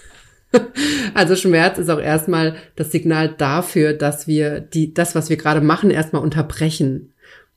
Also 1.14 1.36
Schmerz 1.36 1.80
ist 1.80 1.90
auch 1.90 2.00
erstmal 2.00 2.56
das 2.78 2.92
Signal 2.92 3.28
dafür, 3.28 3.92
dass 3.92 4.26
wir 4.26 4.62
die, 4.62 4.94
das, 4.94 5.14
was 5.14 5.30
wir 5.30 5.36
gerade 5.36 5.60
machen, 5.60 5.92
erstmal 5.92 6.22
unterbrechen, 6.22 7.14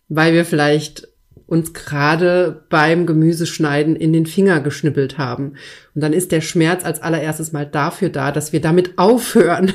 weil 0.08 0.32
wir 0.32 0.44
vielleicht 0.44 1.06
uns 1.46 1.74
gerade 1.74 2.64
beim 2.70 3.06
Gemüseschneiden 3.06 3.94
in 3.94 4.12
den 4.12 4.26
Finger 4.26 4.58
geschnippelt 4.60 5.16
haben. 5.16 5.54
Und 5.94 6.00
dann 6.00 6.12
ist 6.12 6.32
der 6.32 6.40
Schmerz 6.40 6.84
als 6.84 7.00
allererstes 7.00 7.52
mal 7.52 7.66
dafür 7.66 8.08
da, 8.08 8.32
dass 8.32 8.52
wir 8.52 8.60
damit 8.60 8.98
aufhören. 8.98 9.72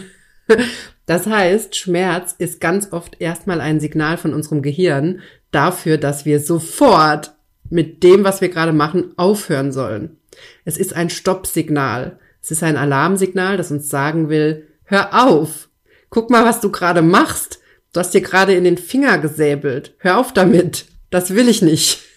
Das 1.06 1.28
heißt, 1.28 1.76
Schmerz 1.76 2.34
ist 2.38 2.62
ganz 2.62 2.92
oft 2.92 3.20
erstmal 3.20 3.60
ein 3.60 3.80
Signal 3.80 4.18
von 4.18 4.34
unserem 4.34 4.62
Gehirn 4.62 5.22
dafür, 5.52 5.98
dass 5.98 6.26
wir 6.26 6.40
sofort 6.40 7.34
mit 7.70 8.04
dem, 8.04 8.24
was 8.24 8.42
wir 8.42 8.50
gerade 8.50 8.74
machen, 8.74 9.14
aufhören 9.18 9.72
sollen. 9.72 10.18
Es 10.66 10.78
ist 10.78 10.96
ein 10.96 11.10
Stoppsignal. 11.10 12.20
Es 12.42 12.52
ist 12.52 12.64
ein 12.64 12.78
Alarmsignal, 12.78 13.58
das 13.58 13.72
uns 13.72 13.90
sagen 13.90 14.30
will, 14.30 14.68
hör 14.84 15.28
auf. 15.28 15.70
Guck 16.10 16.30
mal, 16.30 16.46
was 16.46 16.60
du 16.60 16.72
gerade 16.72 17.02
machst. 17.02 17.60
Du 17.94 18.00
hast 18.00 18.14
dir 18.14 18.22
gerade 18.22 18.54
in 18.54 18.64
den 18.64 18.78
Finger 18.78 19.18
gesäbelt. 19.18 19.96
Hör 20.00 20.18
auf 20.18 20.34
damit. 20.34 20.86
Das 21.10 21.36
will 21.36 21.48
ich 21.48 21.62
nicht. 21.62 22.02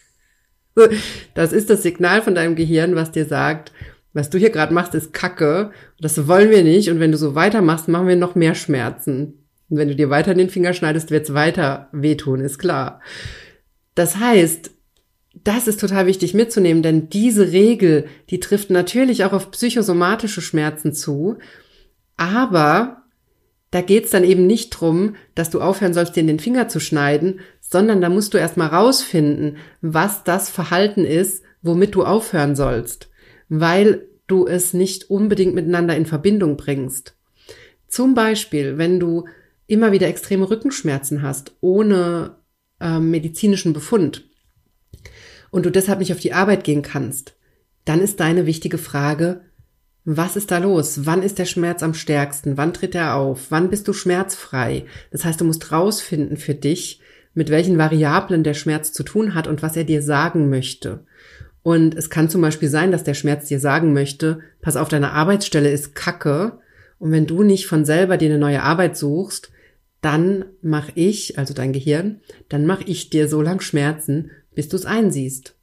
Das 1.33 1.55
ist 1.55 1.71
das 1.71 1.83
Signal 1.83 2.21
von 2.21 2.35
deinem 2.35 2.55
Gehirn, 2.55 2.97
was 2.97 3.11
dir 3.11 3.25
sagt, 3.25 3.73
was 4.17 4.31
du 4.31 4.39
hier 4.39 4.51
gerade 4.51 4.73
machst, 4.73 4.95
ist 4.95 5.13
Kacke. 5.13 5.73
Das 6.01 6.27
wollen 6.27 6.51
wir 6.51 6.63
nicht. 6.63 6.89
Und 6.91 7.01
wenn 7.01 7.13
du 7.13 7.19
so 7.19 7.35
weitermachst, 7.35 7.87
machen 7.89 8.09
wir 8.09 8.17
noch 8.17 8.35
mehr 8.35 8.55
Schmerzen. 8.55 9.47
Und 9.69 9.77
wenn 9.77 9.89
du 9.89 9.95
dir 9.95 10.09
weiter 10.09 10.33
in 10.33 10.39
den 10.39 10.49
Finger 10.49 10.73
schneidest, 10.73 11.11
wird 11.11 11.29
es 11.29 11.35
weiter 11.35 11.89
wehtun, 11.93 12.41
ist 12.41 12.59
klar. 12.59 13.01
Das 13.95 14.17
heißt, 14.17 14.71
das 15.45 15.69
ist 15.69 15.81
total 15.81 16.07
wichtig 16.07 16.33
mitzunehmen, 16.33 16.83
denn 16.83 17.11
diese 17.11 17.53
Regel, 17.53 18.07
die 18.31 18.41
trifft 18.41 18.71
natürlich 18.71 19.25
auch 19.25 19.35
auf 19.35 19.51
psychosomatische 19.51 20.41
Schmerzen 20.41 20.95
zu. 20.95 21.37
Aber 22.17 23.03
da 23.71 23.83
geht's 23.83 24.11
dann 24.11 24.25
eben 24.25 24.47
nicht 24.47 24.71
drum, 24.71 25.17
dass 25.35 25.51
du 25.51 25.61
aufhören 25.61 25.93
sollst, 25.93 26.17
dir 26.17 26.21
in 26.21 26.27
den 26.27 26.41
Finger 26.41 26.69
zu 26.69 26.81
schneiden, 26.81 27.41
sondern 27.61 28.01
da 28.01 28.09
musst 28.09 28.33
du 28.33 28.39
erstmal 28.39 28.69
rausfinden, 28.69 29.59
was 29.83 30.25
das 30.25 30.49
Verhalten 30.49 31.05
ist, 31.05 31.43
womit 31.61 31.95
du 31.95 32.05
aufhören 32.05 32.57
sollst, 32.57 33.11
weil 33.49 34.09
du 34.27 34.47
es 34.47 34.75
nicht 34.75 35.11
unbedingt 35.11 35.55
miteinander 35.55 35.97
in 35.97 36.07
Verbindung 36.07 36.57
bringst. 36.57 37.17
Zum 37.89 38.15
Beispiel, 38.15 38.79
wenn 38.79 38.99
du 38.99 39.27
immer 39.67 39.93
wieder 39.93 40.09
extreme 40.09 40.51
Rückenschmerzen 40.51 41.23
hast, 41.23 41.57
ohne 41.61 42.37
äh, 42.81 42.99
medizinischen 42.99 43.73
Befund 43.73 44.29
und 45.51 45.67
du 45.67 45.71
deshalb 45.71 46.01
nicht 46.01 46.13
auf 46.13 46.21
die 46.21 46.33
Arbeit 46.33 46.65
gehen 46.65 46.83
kannst, 46.83 47.37
dann 47.85 48.01
ist 48.01 48.21
deine 48.21 48.47
wichtige 48.47 48.79
Frage, 48.79 49.43
was 50.05 50.37
ist 50.37 50.53
da 50.53 50.59
los? 50.59 51.05
Wann 51.05 51.23
ist 51.23 51.39
der 51.39 51.47
Schmerz 51.47 51.83
am 51.83 51.95
stärksten? 51.95 52.57
Wann 52.57 52.73
tritt 52.73 52.95
er 52.95 53.17
auf? 53.17 53.47
Wann 53.51 53.71
bist 53.71 53.89
du 53.89 53.93
schmerzfrei? 53.93 54.85
Das 55.11 55.25
heißt, 55.25 55.41
du 55.41 55.45
musst 55.45 55.73
rausfinden 55.73 56.37
für 56.37 56.55
dich, 56.55 57.01
mit 57.35 57.51
welchen 57.51 57.77
Variablen 57.77 58.45
der 58.45 58.55
Schmerz 58.55 58.93
zu 58.93 59.03
tun 59.03 59.35
hat 59.35 59.49
und 59.49 59.63
was 59.63 59.77
er 59.77 59.85
dir 59.85 60.03
sagen 60.03 60.49
möchte. 60.49 61.05
Und 61.67 61.97
es 61.97 62.11
kann 62.11 62.31
zum 62.31 62.43
Beispiel 62.43 62.69
sein, 62.69 62.93
dass 62.93 63.03
der 63.03 63.15
Schmerz 63.15 63.49
dir 63.49 63.59
sagen 63.59 63.93
möchte, 63.93 64.39
pass 64.61 64.77
auf, 64.77 64.87
deine 64.89 65.11
Arbeitsstelle 65.11 65.69
ist 65.69 65.97
Kacke. 65.97 66.61
Und 67.01 67.11
wenn 67.11 67.27
du 67.27 67.43
nicht 67.43 67.67
von 67.67 67.85
selber 67.85 68.17
dir 68.19 68.29
eine 68.29 68.39
neue 68.39 68.63
Arbeit 68.63 68.97
suchst, 68.97 69.51
dann 70.01 70.45
mach 70.63 70.91
ich, 70.95 71.41
also 71.41 71.55
dein 71.55 71.73
Gehirn, 71.73 72.21
dann 72.49 72.67
mach 72.67 72.83
ich 72.87 73.11
dir 73.11 73.29
so 73.29 73.43
lang 73.43 73.61
Schmerzen, 73.61 74.31
bis 74.55 74.69
du 74.69 74.77
es 74.77 74.87
einsiehst. 74.87 75.57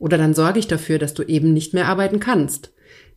Oder 0.00 0.18
dann 0.18 0.34
sorge 0.34 0.58
ich 0.58 0.66
dafür, 0.66 0.98
dass 0.98 1.14
du 1.14 1.22
eben 1.22 1.52
nicht 1.52 1.74
mehr 1.74 1.86
arbeiten 1.86 2.18
kannst. 2.18 2.72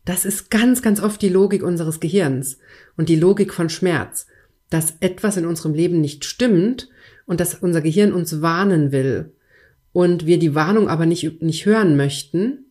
Das 0.05 0.23
ist 0.23 0.51
ganz, 0.51 0.83
ganz 0.83 1.01
oft 1.01 1.19
die 1.19 1.29
Logik 1.29 1.63
unseres 1.63 1.99
Gehirns 1.99 2.59
und 2.95 3.09
die 3.09 3.15
Logik 3.15 3.51
von 3.51 3.69
Schmerz, 3.69 4.27
dass 4.69 4.97
etwas 4.99 5.35
in 5.35 5.47
unserem 5.47 5.73
Leben 5.73 5.99
nicht 5.99 6.25
stimmt 6.25 6.91
und 7.25 7.39
dass 7.39 7.55
unser 7.55 7.81
Gehirn 7.81 8.13
uns 8.13 8.43
warnen 8.43 8.91
will 8.91 9.31
und 9.93 10.25
wir 10.25 10.39
die 10.39 10.55
Warnung 10.55 10.89
aber 10.89 11.05
nicht, 11.05 11.41
nicht 11.41 11.65
hören 11.65 11.95
möchten. 11.95 12.65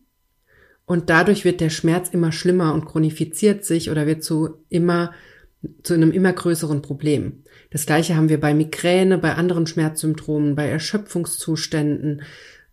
Und 0.85 1.09
dadurch 1.09 1.45
wird 1.45 1.61
der 1.61 1.69
Schmerz 1.69 2.09
immer 2.09 2.33
schlimmer 2.33 2.73
und 2.73 2.85
chronifiziert 2.85 3.63
sich 3.63 3.89
oder 3.89 4.05
wird 4.05 4.23
zu 4.23 4.57
immer, 4.69 5.13
zu 5.81 5.93
einem 5.93 6.11
immer 6.11 6.33
größeren 6.33 6.81
Problem. 6.81 7.43
Das 7.71 7.85
gleiche 7.85 8.15
haben 8.15 8.29
wir 8.29 8.39
bei 8.39 8.53
Migräne, 8.53 9.17
bei 9.17 9.33
anderen 9.35 9.65
Schmerzsymptomen, 9.65 10.55
bei 10.55 10.67
Erschöpfungszuständen, 10.67 12.23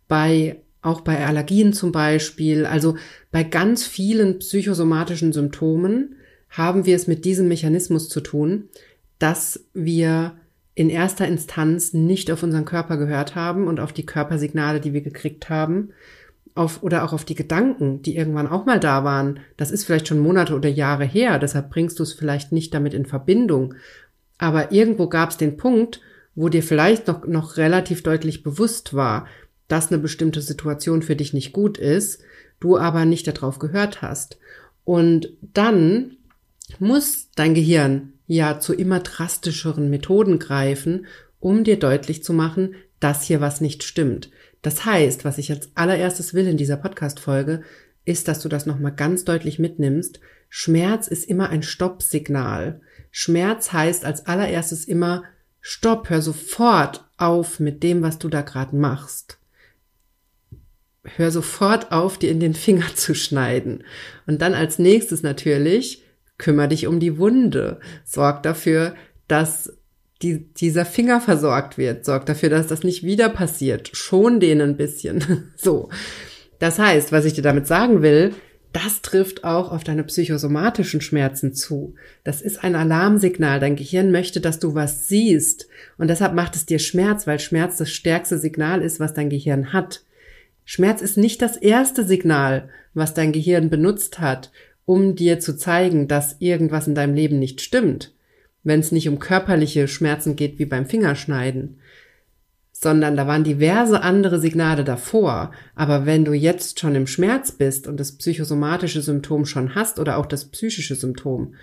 bei, 0.09 0.61
auch 0.81 1.01
bei 1.01 1.25
Allergien 1.25 1.71
zum 1.71 1.93
Beispiel. 1.93 2.65
Also 2.65 2.97
bei 3.31 3.43
ganz 3.45 3.87
vielen 3.87 4.39
psychosomatischen 4.39 5.31
Symptomen 5.31 6.17
haben 6.49 6.85
wir 6.85 6.97
es 6.97 7.07
mit 7.07 7.23
diesem 7.23 7.47
Mechanismus 7.47 8.09
zu 8.09 8.19
tun, 8.19 8.67
dass 9.17 9.65
wir 9.73 10.35
in 10.81 10.89
erster 10.89 11.27
Instanz 11.27 11.93
nicht 11.93 12.31
auf 12.31 12.41
unseren 12.41 12.65
Körper 12.65 12.97
gehört 12.97 13.35
haben 13.35 13.67
und 13.67 13.79
auf 13.79 13.93
die 13.93 14.05
Körpersignale, 14.05 14.81
die 14.81 14.93
wir 14.93 15.01
gekriegt 15.01 15.47
haben, 15.47 15.89
auf, 16.55 16.81
oder 16.81 17.03
auch 17.03 17.13
auf 17.13 17.23
die 17.23 17.35
Gedanken, 17.35 18.01
die 18.01 18.17
irgendwann 18.17 18.47
auch 18.47 18.65
mal 18.65 18.79
da 18.79 19.03
waren. 19.03 19.41
Das 19.57 19.69
ist 19.69 19.83
vielleicht 19.83 20.07
schon 20.07 20.17
Monate 20.17 20.55
oder 20.55 20.69
Jahre 20.69 21.05
her, 21.05 21.37
deshalb 21.37 21.69
bringst 21.69 21.99
du 21.99 22.03
es 22.03 22.13
vielleicht 22.13 22.51
nicht 22.51 22.73
damit 22.73 22.95
in 22.95 23.05
Verbindung. 23.05 23.75
Aber 24.39 24.71
irgendwo 24.71 25.07
gab 25.07 25.29
es 25.29 25.37
den 25.37 25.55
Punkt, 25.55 26.01
wo 26.33 26.49
dir 26.49 26.63
vielleicht 26.63 27.05
noch, 27.05 27.27
noch 27.27 27.57
relativ 27.57 28.01
deutlich 28.01 28.41
bewusst 28.41 28.95
war, 28.95 29.27
dass 29.67 29.91
eine 29.91 30.01
bestimmte 30.01 30.41
Situation 30.41 31.03
für 31.03 31.15
dich 31.15 31.31
nicht 31.31 31.53
gut 31.53 31.77
ist, 31.77 32.23
du 32.59 32.75
aber 32.75 33.05
nicht 33.05 33.27
darauf 33.27 33.59
gehört 33.59 34.01
hast. 34.01 34.39
Und 34.83 35.29
dann 35.53 36.17
muss 36.79 37.27
dein 37.35 37.53
Gehirn 37.53 38.13
ja 38.31 38.59
zu 38.59 38.73
immer 38.73 39.01
drastischeren 39.01 39.89
Methoden 39.89 40.39
greifen, 40.39 41.05
um 41.39 41.65
dir 41.65 41.77
deutlich 41.77 42.23
zu 42.23 42.31
machen, 42.31 42.75
dass 43.01 43.23
hier 43.23 43.41
was 43.41 43.59
nicht 43.59 43.83
stimmt. 43.83 44.31
Das 44.61 44.85
heißt, 44.85 45.25
was 45.25 45.37
ich 45.37 45.51
als 45.51 45.71
allererstes 45.75 46.33
will 46.33 46.47
in 46.47 46.55
dieser 46.55 46.77
Podcast-Folge, 46.77 47.63
ist, 48.05 48.27
dass 48.29 48.39
du 48.39 48.47
das 48.47 48.65
nochmal 48.65 48.93
ganz 48.93 49.25
deutlich 49.25 49.59
mitnimmst. 49.59 50.21
Schmerz 50.47 51.07
ist 51.07 51.25
immer 51.25 51.49
ein 51.49 51.61
Stoppsignal. 51.61 52.79
Schmerz 53.11 53.73
heißt 53.73 54.05
als 54.05 54.25
allererstes 54.27 54.85
immer, 54.85 55.23
Stopp, 55.59 56.09
hör 56.09 56.21
sofort 56.21 57.03
auf 57.17 57.59
mit 57.59 57.83
dem, 57.83 58.01
was 58.01 58.17
du 58.17 58.29
da 58.29 58.41
gerade 58.41 58.75
machst. 58.75 59.39
Hör 61.03 61.31
sofort 61.31 61.91
auf, 61.91 62.17
dir 62.17 62.31
in 62.31 62.39
den 62.39 62.53
Finger 62.53 62.95
zu 62.95 63.13
schneiden. 63.13 63.83
Und 64.25 64.41
dann 64.41 64.53
als 64.53 64.79
nächstes 64.79 65.21
natürlich, 65.21 66.00
Kümmer 66.41 66.67
dich 66.67 66.87
um 66.87 66.99
die 66.99 67.17
Wunde. 67.17 67.79
Sorg 68.03 68.43
dafür, 68.43 68.95
dass 69.27 69.71
die, 70.21 70.39
dieser 70.53 70.85
Finger 70.85 71.21
versorgt 71.21 71.77
wird. 71.77 72.03
Sorg 72.03 72.25
dafür, 72.25 72.49
dass 72.49 72.67
das 72.67 72.83
nicht 72.83 73.03
wieder 73.03 73.29
passiert. 73.29 73.91
Schon 73.93 74.39
den 74.39 74.59
ein 74.59 74.75
bisschen. 74.75 75.51
so. 75.55 75.89
Das 76.59 76.79
heißt, 76.79 77.11
was 77.11 77.25
ich 77.25 77.33
dir 77.33 77.41
damit 77.41 77.67
sagen 77.67 78.01
will, 78.01 78.33
das 78.73 79.01
trifft 79.01 79.43
auch 79.43 79.71
auf 79.71 79.83
deine 79.83 80.03
psychosomatischen 80.03 81.01
Schmerzen 81.01 81.53
zu. 81.53 81.95
Das 82.23 82.41
ist 82.41 82.63
ein 82.63 82.75
Alarmsignal. 82.75 83.59
Dein 83.59 83.75
Gehirn 83.75 84.11
möchte, 84.11 84.41
dass 84.41 84.59
du 84.59 84.73
was 84.73 85.07
siehst. 85.07 85.67
Und 85.97 86.07
deshalb 86.07 86.33
macht 86.33 86.55
es 86.55 86.65
dir 86.65 86.79
Schmerz, 86.79 87.27
weil 87.27 87.39
Schmerz 87.39 87.77
das 87.77 87.91
stärkste 87.91 88.37
Signal 88.37 88.81
ist, 88.81 88.99
was 88.99 89.13
dein 89.13 89.29
Gehirn 89.29 89.73
hat. 89.73 90.03
Schmerz 90.65 91.01
ist 91.01 91.17
nicht 91.17 91.41
das 91.41 91.57
erste 91.57 92.05
Signal, 92.05 92.69
was 92.93 93.13
dein 93.13 93.31
Gehirn 93.31 93.69
benutzt 93.69 94.19
hat, 94.19 94.51
um 94.85 95.15
dir 95.15 95.39
zu 95.39 95.55
zeigen, 95.55 96.07
dass 96.07 96.37
irgendwas 96.39 96.87
in 96.87 96.95
deinem 96.95 97.15
Leben 97.15 97.39
nicht 97.39 97.61
stimmt, 97.61 98.13
wenn 98.63 98.79
es 98.79 98.91
nicht 98.91 99.07
um 99.07 99.19
körperliche 99.19 99.87
Schmerzen 99.87 100.35
geht 100.35 100.59
wie 100.59 100.65
beim 100.65 100.85
Fingerschneiden, 100.85 101.79
sondern 102.71 103.15
da 103.15 103.27
waren 103.27 103.43
diverse 103.43 104.01
andere 104.01 104.39
Signale 104.39 104.83
davor. 104.83 105.51
Aber 105.75 106.05
wenn 106.05 106.25
du 106.25 106.33
jetzt 106.33 106.79
schon 106.79 106.95
im 106.95 107.07
Schmerz 107.07 107.51
bist 107.51 107.87
und 107.87 107.99
das 107.99 108.17
psychosomatische 108.17 109.01
Symptom 109.01 109.45
schon 109.45 109.75
hast 109.75 109.99
oder 109.99 110.17
auch 110.17 110.25
das 110.25 110.45
psychische 110.45 110.95
Symptom, 110.95 111.55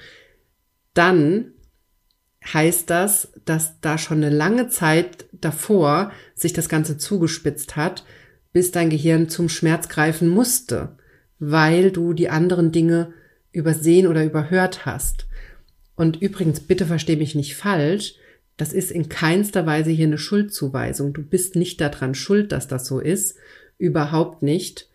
dann 0.94 1.52
heißt 2.52 2.88
das, 2.88 3.32
dass 3.44 3.80
da 3.80 3.98
schon 3.98 4.22
eine 4.22 4.34
lange 4.34 4.68
Zeit 4.68 5.26
davor 5.32 6.12
sich 6.34 6.52
das 6.52 6.68
Ganze 6.68 6.96
zugespitzt 6.96 7.76
hat, 7.76 8.04
bis 8.52 8.70
dein 8.70 8.90
Gehirn 8.90 9.28
zum 9.28 9.48
Schmerz 9.48 9.88
greifen 9.88 10.28
musste 10.28 10.96
weil 11.38 11.90
du 11.90 12.12
die 12.12 12.30
anderen 12.30 12.72
Dinge 12.72 13.12
übersehen 13.52 14.06
oder 14.06 14.24
überhört 14.24 14.86
hast. 14.86 15.26
Und 15.96 16.20
übrigens, 16.22 16.60
bitte 16.60 16.86
versteh 16.86 17.16
mich 17.16 17.34
nicht 17.34 17.56
falsch, 17.56 18.14
das 18.58 18.72
ist 18.72 18.90
in 18.90 19.08
keinster 19.08 19.66
Weise 19.66 19.90
hier 19.90 20.06
eine 20.06 20.18
Schuldzuweisung. 20.18 21.12
Du 21.12 21.22
bist 21.22 21.54
nicht 21.54 21.80
daran 21.80 22.14
schuld, 22.14 22.50
dass 22.50 22.66
das 22.66 22.86
so 22.86 22.98
ist. 22.98 23.36
Überhaupt 23.78 24.42
nicht. 24.42 24.88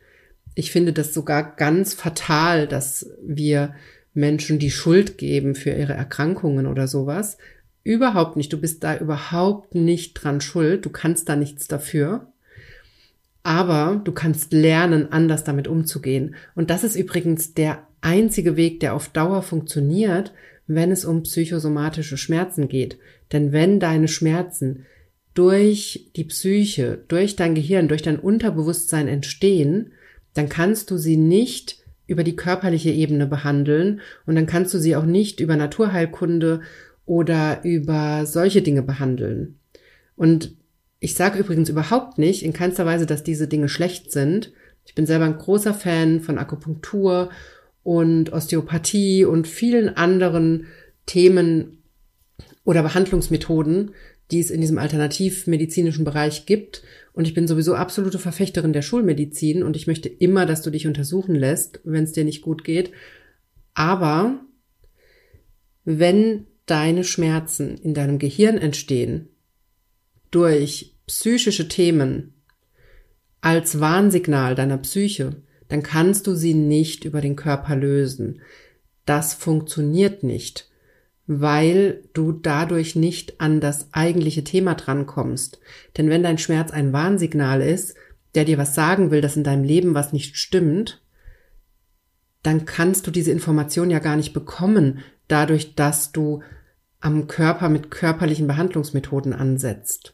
Ich 0.54 0.70
finde 0.72 0.92
das 0.92 1.14
sogar 1.14 1.56
ganz 1.56 1.94
fatal, 1.94 2.68
dass 2.68 3.10
wir 3.26 3.74
Menschen 4.14 4.60
die 4.60 4.70
Schuld 4.70 5.18
geben 5.18 5.56
für 5.56 5.72
ihre 5.72 5.94
Erkrankungen 5.94 6.68
oder 6.68 6.90
sowas. 6.90 7.38
Überhaupt 7.84 8.36
nicht. 8.36 8.52
Du 8.52 8.60
bist 8.60 8.84
da 8.84 8.98
überhaupt 8.98 9.76
nicht 9.76 10.16
dran 10.16 10.42
schuld. 10.42 10.86
Du 10.86 10.90
kannst 10.90 11.30
da 11.30 11.38
nichts 11.38 11.70
dafür. 11.70 12.33
Aber 13.44 14.02
du 14.04 14.14
kannst 14.14 14.54
lernen, 14.54 15.12
anders 15.12 15.44
damit 15.44 15.68
umzugehen. 15.68 16.36
Und 16.56 16.70
das 16.70 16.84
ist 16.84 16.96
übrigens 16.96 17.54
der 17.54 17.86
einzige 18.02 18.56
Weg, 18.56 18.80
der 18.80 18.94
auf 18.94 19.10
Dauer 19.10 19.42
funktioniert, 19.42 20.34
wenn 20.66 20.92
es 20.92 21.04
um 21.04 21.24
psychosomatische 21.24 22.18
Schmerzen 22.18 22.70
geht. 22.70 22.98
Denn 23.34 23.52
wenn 23.52 23.80
deine 23.80 24.08
Schmerzen 24.08 24.86
durch 25.34 26.10
die 26.16 26.24
Psyche, 26.26 27.04
durch 27.08 27.36
dein 27.36 27.56
Gehirn, 27.56 27.88
durch 27.88 28.02
dein 28.02 28.20
Unterbewusstsein 28.20 29.08
entstehen, 29.08 29.92
dann 30.34 30.48
kannst 30.48 30.90
du 30.90 30.98
sie 30.98 31.18
nicht 31.18 31.84
über 32.08 32.24
die 32.24 32.36
körperliche 32.36 32.92
Ebene 32.92 33.28
behandeln 33.28 34.02
und 34.26 34.36
dann 34.36 34.46
kannst 34.46 34.74
du 34.74 34.78
sie 34.78 34.96
auch 34.96 35.06
nicht 35.06 35.40
über 35.40 35.56
Naturheilkunde 35.56 36.62
oder 37.06 37.64
über 37.64 38.26
solche 38.26 38.62
Dinge 38.62 38.84
behandeln. 38.84 39.58
Und 40.16 40.56
ich 41.04 41.16
sage 41.16 41.38
übrigens 41.38 41.68
überhaupt 41.68 42.18
nicht, 42.18 42.44
in 42.44 42.54
keinster 42.54 42.86
Weise, 42.86 43.06
dass 43.06 43.24
diese 43.24 43.50
Dinge 43.50 43.68
schlecht 43.68 44.14
sind. 44.14 44.54
Ich 44.86 44.96
bin 44.96 45.06
selber 45.06 45.26
ein 45.26 45.38
großer 45.38 45.74
Fan 45.74 46.22
von 46.22 46.38
Akupunktur 46.38 47.30
und 47.84 48.32
Osteopathie 48.32 49.26
und 49.26 49.46
vielen 49.46 49.90
anderen 49.90 50.68
Themen 51.06 51.84
oder 52.64 52.84
Behandlungsmethoden, 52.84 53.92
die 54.32 54.40
es 54.40 54.50
in 54.50 54.62
diesem 54.62 54.78
alternativmedizinischen 54.78 56.06
Bereich 56.06 56.46
gibt. 56.46 56.84
Und 57.12 57.28
ich 57.28 57.34
bin 57.34 57.50
sowieso 57.50 57.76
absolute 57.76 58.18
Verfechterin 58.18 58.72
der 58.72 58.82
Schulmedizin 58.82 59.62
und 59.62 59.76
ich 59.76 59.88
möchte 59.88 60.08
immer, 60.08 60.46
dass 60.46 60.62
du 60.62 60.70
dich 60.70 60.88
untersuchen 60.88 61.36
lässt, 61.36 61.82
wenn 61.84 62.06
es 62.06 62.14
dir 62.14 62.24
nicht 62.24 62.42
gut 62.42 62.64
geht. 62.64 62.92
Aber 63.74 64.40
wenn 65.84 66.48
deine 66.66 67.04
Schmerzen 67.04 67.78
in 67.78 67.94
deinem 67.94 68.20
Gehirn 68.20 68.58
entstehen 68.58 69.28
durch 70.32 70.93
psychische 71.14 71.68
Themen 71.68 72.34
als 73.42 73.80
Warnsignal 73.80 74.56
deiner 74.56 74.78
Psyche, 74.78 75.36
dann 75.68 75.84
kannst 75.84 76.28
du 76.28 76.36
sie 76.36 76.54
nicht 76.54 77.06
über 77.06 77.22
den 77.22 77.36
Körper 77.36 77.76
lösen. 77.76 78.42
Das 79.06 79.34
funktioniert 79.34 80.24
nicht 80.24 80.70
weil 81.26 82.04
du 82.14 82.32
dadurch 82.34 82.96
nicht 82.96 83.40
an 83.40 83.62
das 83.62 83.88
eigentliche 83.94 84.44
Thema 84.44 84.76
drankommst. 84.76 85.60
Denn 85.98 86.10
wenn 86.10 86.24
dein 86.24 86.38
Schmerz 86.38 86.72
ein 86.72 86.92
Warnsignal 86.92 87.62
ist, 87.62 87.96
der 88.36 88.46
dir 88.46 88.58
was 88.58 88.76
sagen 88.76 89.12
will, 89.12 89.22
dass 89.22 89.38
in 89.38 89.44
deinem 89.44 89.64
Leben 89.64 89.94
was 89.94 90.12
nicht 90.12 90.38
stimmt, 90.38 91.02
dann 92.42 92.66
kannst 92.66 93.08
du 93.08 93.12
diese 93.12 93.32
Information 93.32 93.90
ja 93.90 94.00
gar 94.00 94.18
nicht 94.18 94.34
bekommen, 94.34 95.00
dadurch, 95.30 95.76
dass 95.76 96.12
du 96.12 96.42
am 97.00 97.28
Körper 97.28 97.70
mit 97.70 97.90
körperlichen 97.90 98.48
Behandlungsmethoden 98.48 99.34
ansetzt. 99.34 100.14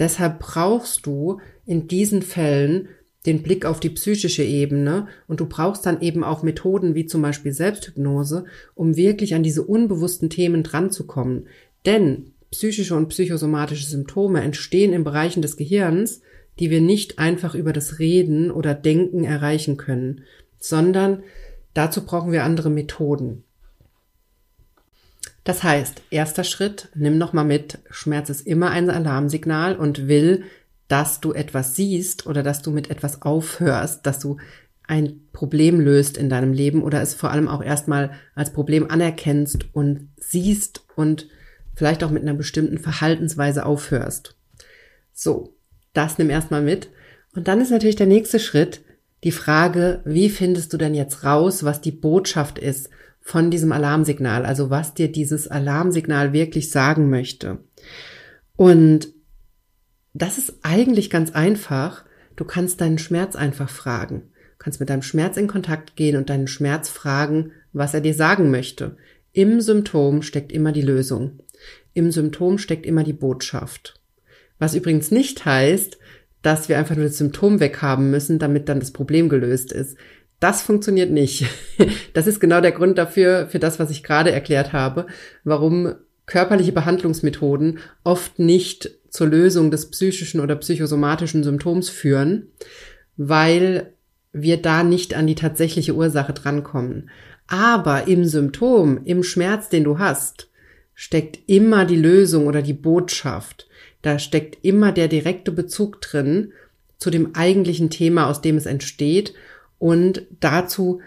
Deshalb 0.00 0.40
brauchst 0.40 1.06
du 1.06 1.40
in 1.66 1.86
diesen 1.86 2.22
Fällen 2.22 2.88
den 3.26 3.42
Blick 3.42 3.66
auf 3.66 3.80
die 3.80 3.90
psychische 3.90 4.42
Ebene 4.42 5.08
und 5.28 5.40
du 5.40 5.46
brauchst 5.46 5.84
dann 5.84 6.00
eben 6.00 6.24
auch 6.24 6.42
Methoden 6.42 6.94
wie 6.94 7.04
zum 7.04 7.20
Beispiel 7.20 7.52
Selbsthypnose, 7.52 8.46
um 8.74 8.96
wirklich 8.96 9.34
an 9.34 9.42
diese 9.42 9.62
unbewussten 9.62 10.30
Themen 10.30 10.62
dranzukommen. 10.62 11.46
Denn 11.84 12.32
psychische 12.50 12.96
und 12.96 13.08
psychosomatische 13.08 13.86
Symptome 13.86 14.40
entstehen 14.40 14.94
in 14.94 15.04
Bereichen 15.04 15.42
des 15.42 15.58
Gehirns, 15.58 16.22
die 16.58 16.70
wir 16.70 16.80
nicht 16.80 17.18
einfach 17.18 17.54
über 17.54 17.74
das 17.74 17.98
Reden 17.98 18.50
oder 18.50 18.74
Denken 18.74 19.24
erreichen 19.24 19.76
können, 19.76 20.22
sondern 20.58 21.22
dazu 21.74 22.04
brauchen 22.04 22.32
wir 22.32 22.44
andere 22.44 22.70
Methoden. 22.70 23.44
Das 25.50 25.64
heißt, 25.64 26.02
erster 26.10 26.44
Schritt, 26.44 26.90
nimm 26.94 27.18
nochmal 27.18 27.44
mit, 27.44 27.78
Schmerz 27.90 28.30
ist 28.30 28.46
immer 28.46 28.70
ein 28.70 28.88
Alarmsignal 28.88 29.74
und 29.74 30.06
will 30.06 30.44
dass 30.86 31.20
du 31.20 31.32
etwas 31.32 31.74
siehst 31.74 32.28
oder 32.28 32.44
dass 32.44 32.62
du 32.62 32.70
mit 32.70 32.88
etwas 32.88 33.22
aufhörst, 33.22 34.06
dass 34.06 34.20
du 34.20 34.36
ein 34.86 35.22
Problem 35.32 35.80
löst 35.80 36.16
in 36.16 36.28
deinem 36.28 36.52
Leben 36.52 36.84
oder 36.84 37.02
es 37.02 37.14
vor 37.14 37.32
allem 37.32 37.48
auch 37.48 37.64
erstmal 37.64 38.12
als 38.36 38.52
Problem 38.52 38.88
anerkennst 38.88 39.74
und 39.74 40.10
siehst 40.18 40.84
und 40.94 41.26
vielleicht 41.74 42.04
auch 42.04 42.10
mit 42.12 42.22
einer 42.22 42.34
bestimmten 42.34 42.78
Verhaltensweise 42.78 43.66
aufhörst. 43.66 44.36
So, 45.12 45.56
das 45.94 46.16
nimm 46.16 46.30
erstmal 46.30 46.62
mit. 46.62 46.90
Und 47.34 47.48
dann 47.48 47.60
ist 47.60 47.72
natürlich 47.72 47.96
der 47.96 48.06
nächste 48.06 48.38
Schritt 48.38 48.82
die 49.24 49.32
Frage, 49.32 50.00
wie 50.04 50.30
findest 50.30 50.72
du 50.72 50.76
denn 50.76 50.94
jetzt 50.94 51.24
raus, 51.24 51.64
was 51.64 51.80
die 51.80 51.90
Botschaft 51.90 52.56
ist 52.56 52.88
von 53.30 53.52
diesem 53.52 53.70
Alarmsignal, 53.70 54.44
also 54.44 54.70
was 54.70 54.92
dir 54.92 55.06
dieses 55.06 55.46
Alarmsignal 55.46 56.32
wirklich 56.32 56.70
sagen 56.70 57.10
möchte. 57.10 57.58
Und 58.56 59.08
das 60.14 60.36
ist 60.36 60.54
eigentlich 60.62 61.10
ganz 61.10 61.30
einfach. 61.30 62.04
Du 62.34 62.44
kannst 62.44 62.80
deinen 62.80 62.98
Schmerz 62.98 63.36
einfach 63.36 63.70
fragen. 63.70 64.22
Du 64.58 64.64
kannst 64.64 64.80
mit 64.80 64.90
deinem 64.90 65.02
Schmerz 65.02 65.36
in 65.36 65.46
Kontakt 65.46 65.94
gehen 65.94 66.16
und 66.16 66.28
deinen 66.28 66.48
Schmerz 66.48 66.88
fragen, 66.88 67.52
was 67.72 67.94
er 67.94 68.00
dir 68.00 68.14
sagen 68.14 68.50
möchte. 68.50 68.96
Im 69.32 69.60
Symptom 69.60 70.22
steckt 70.22 70.50
immer 70.50 70.72
die 70.72 70.82
Lösung. 70.82 71.38
Im 71.94 72.10
Symptom 72.10 72.58
steckt 72.58 72.84
immer 72.84 73.04
die 73.04 73.12
Botschaft. 73.12 74.00
Was 74.58 74.74
übrigens 74.74 75.12
nicht 75.12 75.44
heißt, 75.44 75.98
dass 76.42 76.68
wir 76.68 76.78
einfach 76.78 76.96
nur 76.96 77.04
das 77.04 77.18
Symptom 77.18 77.60
weghaben 77.60 78.10
müssen, 78.10 78.40
damit 78.40 78.68
dann 78.68 78.80
das 78.80 78.90
Problem 78.90 79.28
gelöst 79.28 79.70
ist. 79.70 79.96
Das 80.40 80.62
funktioniert 80.62 81.10
nicht. 81.10 81.46
Das 82.12 82.26
ist 82.26 82.40
genau 82.40 82.60
der 82.60 82.72
Grund 82.72 82.98
dafür, 82.98 83.46
für 83.48 83.60
das, 83.60 83.78
was 83.78 83.90
ich 83.90 84.02
gerade 84.02 84.32
erklärt 84.32 84.72
habe, 84.72 85.06
warum 85.44 85.94
körperliche 86.26 86.72
Behandlungsmethoden 86.72 87.78
oft 88.04 88.38
nicht 88.38 88.90
zur 89.08 89.28
Lösung 89.28 89.70
des 89.70 89.90
psychischen 89.90 90.40
oder 90.40 90.56
psychosomatischen 90.56 91.44
Symptoms 91.44 91.88
führen, 91.88 92.48
weil 93.16 93.94
wir 94.32 94.60
da 94.60 94.82
nicht 94.82 95.14
an 95.14 95.26
die 95.26 95.34
tatsächliche 95.34 95.94
Ursache 95.94 96.32
drankommen. 96.32 97.10
Aber 97.46 98.08
im 98.08 98.24
Symptom, 98.24 99.00
im 99.04 99.22
Schmerz, 99.22 99.68
den 99.68 99.84
du 99.84 99.98
hast, 99.98 100.50
steckt 100.94 101.38
immer 101.46 101.84
die 101.84 101.96
Lösung 101.96 102.46
oder 102.46 102.62
die 102.62 102.74
Botschaft. 102.74 103.68
Da 104.02 104.18
steckt 104.18 104.64
immer 104.64 104.92
der 104.92 105.08
direkte 105.08 105.50
Bezug 105.50 106.00
drin 106.00 106.52
zu 106.98 107.10
dem 107.10 107.34
eigentlichen 107.34 107.90
Thema, 107.90 108.28
aus 108.28 108.40
dem 108.40 108.56
es 108.56 108.66
entsteht 108.66 109.34
und 109.80 110.22
dazu, 110.38 111.00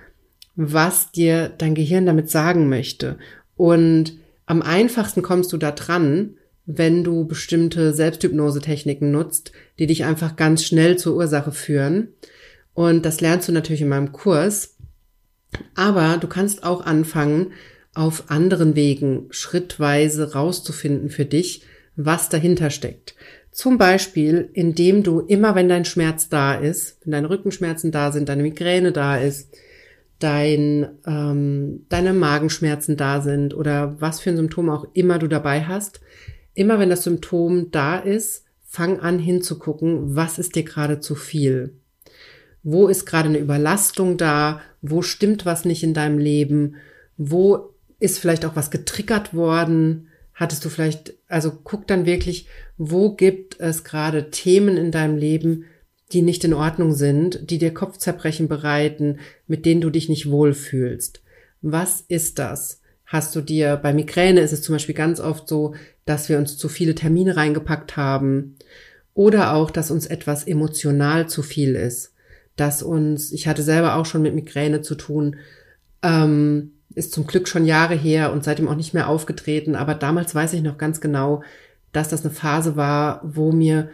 was 0.55 1.12
dir 1.12 1.49
dein 1.57 1.75
Gehirn 1.75 2.05
damit 2.05 2.29
sagen 2.29 2.67
möchte. 2.67 3.17
Und 3.55 4.17
am 4.45 4.62
einfachsten 4.62 5.21
kommst 5.21 5.53
du 5.53 5.57
da 5.57 5.71
dran, 5.71 6.36
wenn 6.65 7.03
du 7.03 7.25
bestimmte 7.25 7.93
Selbsthypnose-Techniken 7.93 9.12
nutzt, 9.12 9.51
die 9.79 9.88
dich 9.88 10.03
einfach 10.03 10.36
ganz 10.36 10.65
schnell 10.65 10.97
zur 10.97 11.15
Ursache 11.15 11.51
führen. 11.51 12.09
Und 12.73 13.05
das 13.05 13.21
lernst 13.21 13.47
du 13.47 13.51
natürlich 13.51 13.81
in 13.81 13.89
meinem 13.89 14.12
Kurs. 14.12 14.75
Aber 15.75 16.17
du 16.17 16.27
kannst 16.27 16.63
auch 16.63 16.81
anfangen, 16.81 17.53
auf 17.93 18.31
anderen 18.31 18.75
Wegen 18.75 19.27
schrittweise 19.29 20.33
rauszufinden 20.33 21.09
für 21.09 21.25
dich, 21.25 21.62
was 21.95 22.29
dahinter 22.29 22.71
steckt. 22.71 23.13
Zum 23.53 23.77
Beispiel, 23.77 24.49
indem 24.53 25.03
du 25.03 25.19
immer, 25.19 25.53
wenn 25.53 25.69
dein 25.69 25.85
Schmerz 25.85 26.27
da 26.27 26.55
ist, 26.55 26.97
wenn 27.03 27.11
deine 27.11 27.29
Rückenschmerzen 27.29 27.91
da 27.91 28.11
sind, 28.11 28.27
deine 28.27 28.41
Migräne 28.41 28.91
da 28.91 29.17
ist, 29.17 29.55
dein, 30.17 30.89
ähm, 31.05 31.85
deine 31.87 32.13
Magenschmerzen 32.13 32.97
da 32.97 33.21
sind 33.21 33.53
oder 33.53 33.95
was 33.99 34.19
für 34.19 34.31
ein 34.31 34.37
Symptom 34.37 34.71
auch 34.71 34.87
immer 34.93 35.19
du 35.19 35.27
dabei 35.27 35.65
hast, 35.65 36.01
immer 36.55 36.79
wenn 36.79 36.89
das 36.89 37.03
Symptom 37.03 37.69
da 37.69 37.97
ist, 37.97 38.43
fang 38.65 38.99
an 38.99 39.19
hinzugucken, 39.19 40.15
was 40.15 40.39
ist 40.39 40.55
dir 40.55 40.63
gerade 40.63 40.99
zu 40.99 41.13
viel? 41.13 41.75
Wo 42.63 42.87
ist 42.87 43.05
gerade 43.05 43.29
eine 43.29 43.37
Überlastung 43.37 44.17
da? 44.17 44.61
Wo 44.81 45.03
stimmt 45.03 45.45
was 45.45 45.63
nicht 45.63 45.83
in 45.83 45.93
deinem 45.93 46.17
Leben? 46.17 46.77
Wo 47.17 47.69
ist 47.99 48.17
vielleicht 48.17 48.45
auch 48.45 48.55
was 48.55 48.71
getriggert 48.71 49.35
worden? 49.35 50.07
Hattest 50.43 50.65
du 50.65 50.69
vielleicht, 50.69 51.13
also 51.29 51.53
guck 51.63 51.88
dann 51.88 52.06
wirklich, 52.06 52.47
wo 52.77 53.15
gibt 53.15 53.62
es 53.62 53.86
gerade 53.86 54.29
Themen 54.29 54.75
in 54.75 54.91
deinem 54.91 55.15
Leben, 55.15 55.63
die 56.12 56.21
nicht 56.21 56.43
in 56.43 56.53
Ordnung 56.53 56.93
sind, 56.93 57.49
die 57.49 57.60
dir 57.60 57.73
Kopfzerbrechen 57.73 58.49
bereiten, 58.49 59.19
mit 59.47 59.65
denen 59.65 59.79
du 59.79 59.89
dich 59.89 60.10
nicht 60.10 60.29
wohlfühlst. 60.29 61.21
Was 61.62 62.01
ist 62.10 62.39
das? 62.39 62.82
Hast 63.06 63.34
du 63.38 63.39
dir, 63.39 63.77
bei 63.77 63.93
Migräne 63.93 64.41
ist 64.41 64.51
es 64.51 64.62
zum 64.62 64.75
Beispiel 64.75 64.95
ganz 64.95 65.21
oft 65.21 65.47
so, 65.47 65.75
dass 66.03 66.27
wir 66.27 66.38
uns 66.38 66.58
zu 66.58 66.67
viele 66.67 66.93
Termine 66.93 67.38
reingepackt 67.38 67.95
haben 67.95 68.58
oder 69.13 69.53
auch, 69.53 69.71
dass 69.71 69.91
uns 69.91 70.08
etwas 70.08 70.43
emotional 70.43 71.29
zu 71.29 71.41
viel 71.41 71.75
ist. 71.77 72.12
dass 72.58 72.84
uns, 72.84 73.32
ich 73.32 73.47
hatte 73.47 73.63
selber 73.63 73.95
auch 73.95 74.06
schon 74.06 74.21
mit 74.21 74.36
Migräne 74.36 74.82
zu 74.82 74.95
tun, 74.95 75.38
ähm, 76.03 76.72
ist 76.95 77.11
zum 77.11 77.25
Glück 77.27 77.47
schon 77.47 77.65
Jahre 77.65 77.95
her 77.95 78.31
und 78.31 78.43
seitdem 78.43 78.67
auch 78.67 78.75
nicht 78.75 78.93
mehr 78.93 79.07
aufgetreten, 79.07 79.75
aber 79.75 79.95
damals 79.95 80.33
weiß 80.35 80.53
ich 80.53 80.61
noch 80.61 80.77
ganz 80.77 81.01
genau, 81.01 81.43
dass 81.91 82.09
das 82.09 82.23
eine 82.23 82.33
Phase 82.33 82.75
war, 82.75 83.21
wo 83.23 83.51
mir 83.51 83.89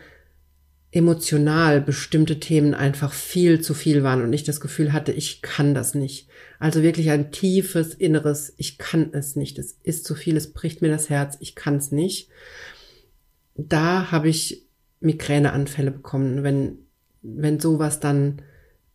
emotional 0.92 1.82
bestimmte 1.82 2.40
Themen 2.40 2.74
einfach 2.74 3.14
viel 3.14 3.62
zu 3.62 3.74
viel 3.74 4.04
waren 4.04 4.24
und 4.24 4.34
ich 4.34 4.44
das 4.44 4.60
Gefühl 4.60 4.92
hatte, 4.92 5.12
ich 5.12 5.42
kann 5.42 5.76
das 5.76 5.94
nicht. 5.94 6.28
Also 6.58 6.82
wirklich 6.82 7.12
ein 7.12 7.32
tiefes 7.32 7.94
inneres, 7.94 8.54
ich 8.58 8.80
kann 8.80 9.10
es 9.14 9.36
nicht, 9.36 9.60
es 9.60 9.78
ist 9.84 10.06
zu 10.06 10.16
viel, 10.16 10.36
es 10.36 10.52
bricht 10.52 10.82
mir 10.82 10.90
das 10.90 11.10
Herz, 11.10 11.38
ich 11.42 11.54
kann 11.54 11.76
es 11.76 11.92
nicht. 11.92 12.30
Da 13.56 14.12
habe 14.12 14.30
ich 14.30 14.66
Migräneanfälle 15.00 15.92
bekommen, 15.92 16.44
wenn, 16.44 16.80
wenn 17.22 17.60
sowas 17.60 18.00
dann 18.00 18.42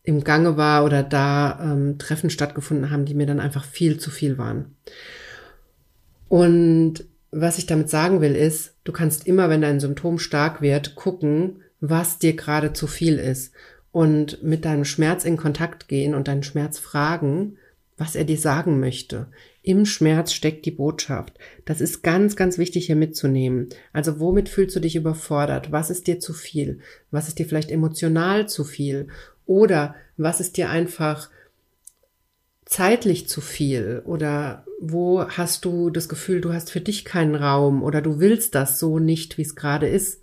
im 0.05 0.23
Gange 0.23 0.57
war 0.57 0.85
oder 0.85 1.03
da 1.03 1.59
ähm, 1.63 1.99
Treffen 1.99 2.31
stattgefunden 2.31 2.91
haben, 2.91 3.07
die 3.07 3.15
mir 3.15 3.27
dann 3.27 3.41
einfach 3.41 3.65
viel 3.65 3.99
zu 3.99 4.11
viel 4.11 4.39
waren. 4.39 4.77
Und 6.29 7.05
was 7.31 7.59
ich 7.59 7.67
damit 7.67 7.91
sagen 7.91 8.21
will, 8.21 8.37
ist, 8.37 8.75
du 8.85 8.93
kannst 8.93 9.27
immer, 9.27 9.49
wenn 9.49 9.63
dein 9.63 9.81
Symptom 9.81 10.19
stark 10.19 10.61
wird, 10.63 10.95
gucken, 10.95 11.63
was 11.81 12.19
dir 12.19 12.37
gerade 12.37 12.73
zu 12.73 12.87
viel 12.87 13.19
ist 13.19 13.53
und 13.93 14.43
mit 14.43 14.65
deinem 14.65 14.85
Schmerz 14.85 15.25
in 15.25 15.37
Kontakt 15.37 15.89
gehen 15.89 16.15
und 16.15 16.29
deinen 16.29 16.43
Schmerz 16.43 16.79
fragen, 16.79 17.57
was 17.97 18.17
er 18.17 18.25
dir 18.25 18.39
sagen 18.39 18.81
möchte. 18.81 19.29
Im 19.63 19.87
Schmerz 19.87 20.33
steckt 20.33 20.67
die 20.67 20.73
Botschaft. 20.73 21.39
Das 21.65 21.81
ist 21.81 22.03
ganz, 22.03 22.37
ganz 22.37 22.59
wichtig 22.59 22.87
hier 22.87 22.97
mitzunehmen. 22.97 23.69
Also 23.93 24.21
womit 24.21 24.49
fühlst 24.49 24.77
du 24.77 24.81
dich 24.81 24.97
überfordert? 24.97 25.73
Was 25.73 25.91
ist 25.91 26.07
dir 26.07 26.21
zu 26.21 26.35
viel? 26.35 26.81
Was 27.11 27.29
ist 27.29 27.39
dir 27.39 27.47
vielleicht 27.47 27.71
emotional 27.71 28.49
zu 28.49 28.65
viel? 28.65 29.09
Oder 29.47 29.95
was 30.17 30.41
ist 30.41 30.57
dir 30.57 30.71
einfach 30.71 31.31
zeitlich 32.65 33.29
zu 33.29 33.41
viel? 33.41 34.03
Oder 34.05 34.65
wo 34.81 35.27
hast 35.29 35.65
du 35.65 35.91
das 35.91 36.09
Gefühl, 36.09 36.41
du 36.41 36.53
hast 36.53 36.71
für 36.71 36.81
dich 36.81 37.05
keinen 37.05 37.35
Raum 37.35 37.83
oder 37.83 38.03
du 38.03 38.21
willst 38.21 38.55
das 38.55 38.79
so 38.79 38.99
nicht, 38.99 39.39
wie 39.39 39.43
es 39.43 39.57
gerade 39.57 39.89
ist? 39.89 40.23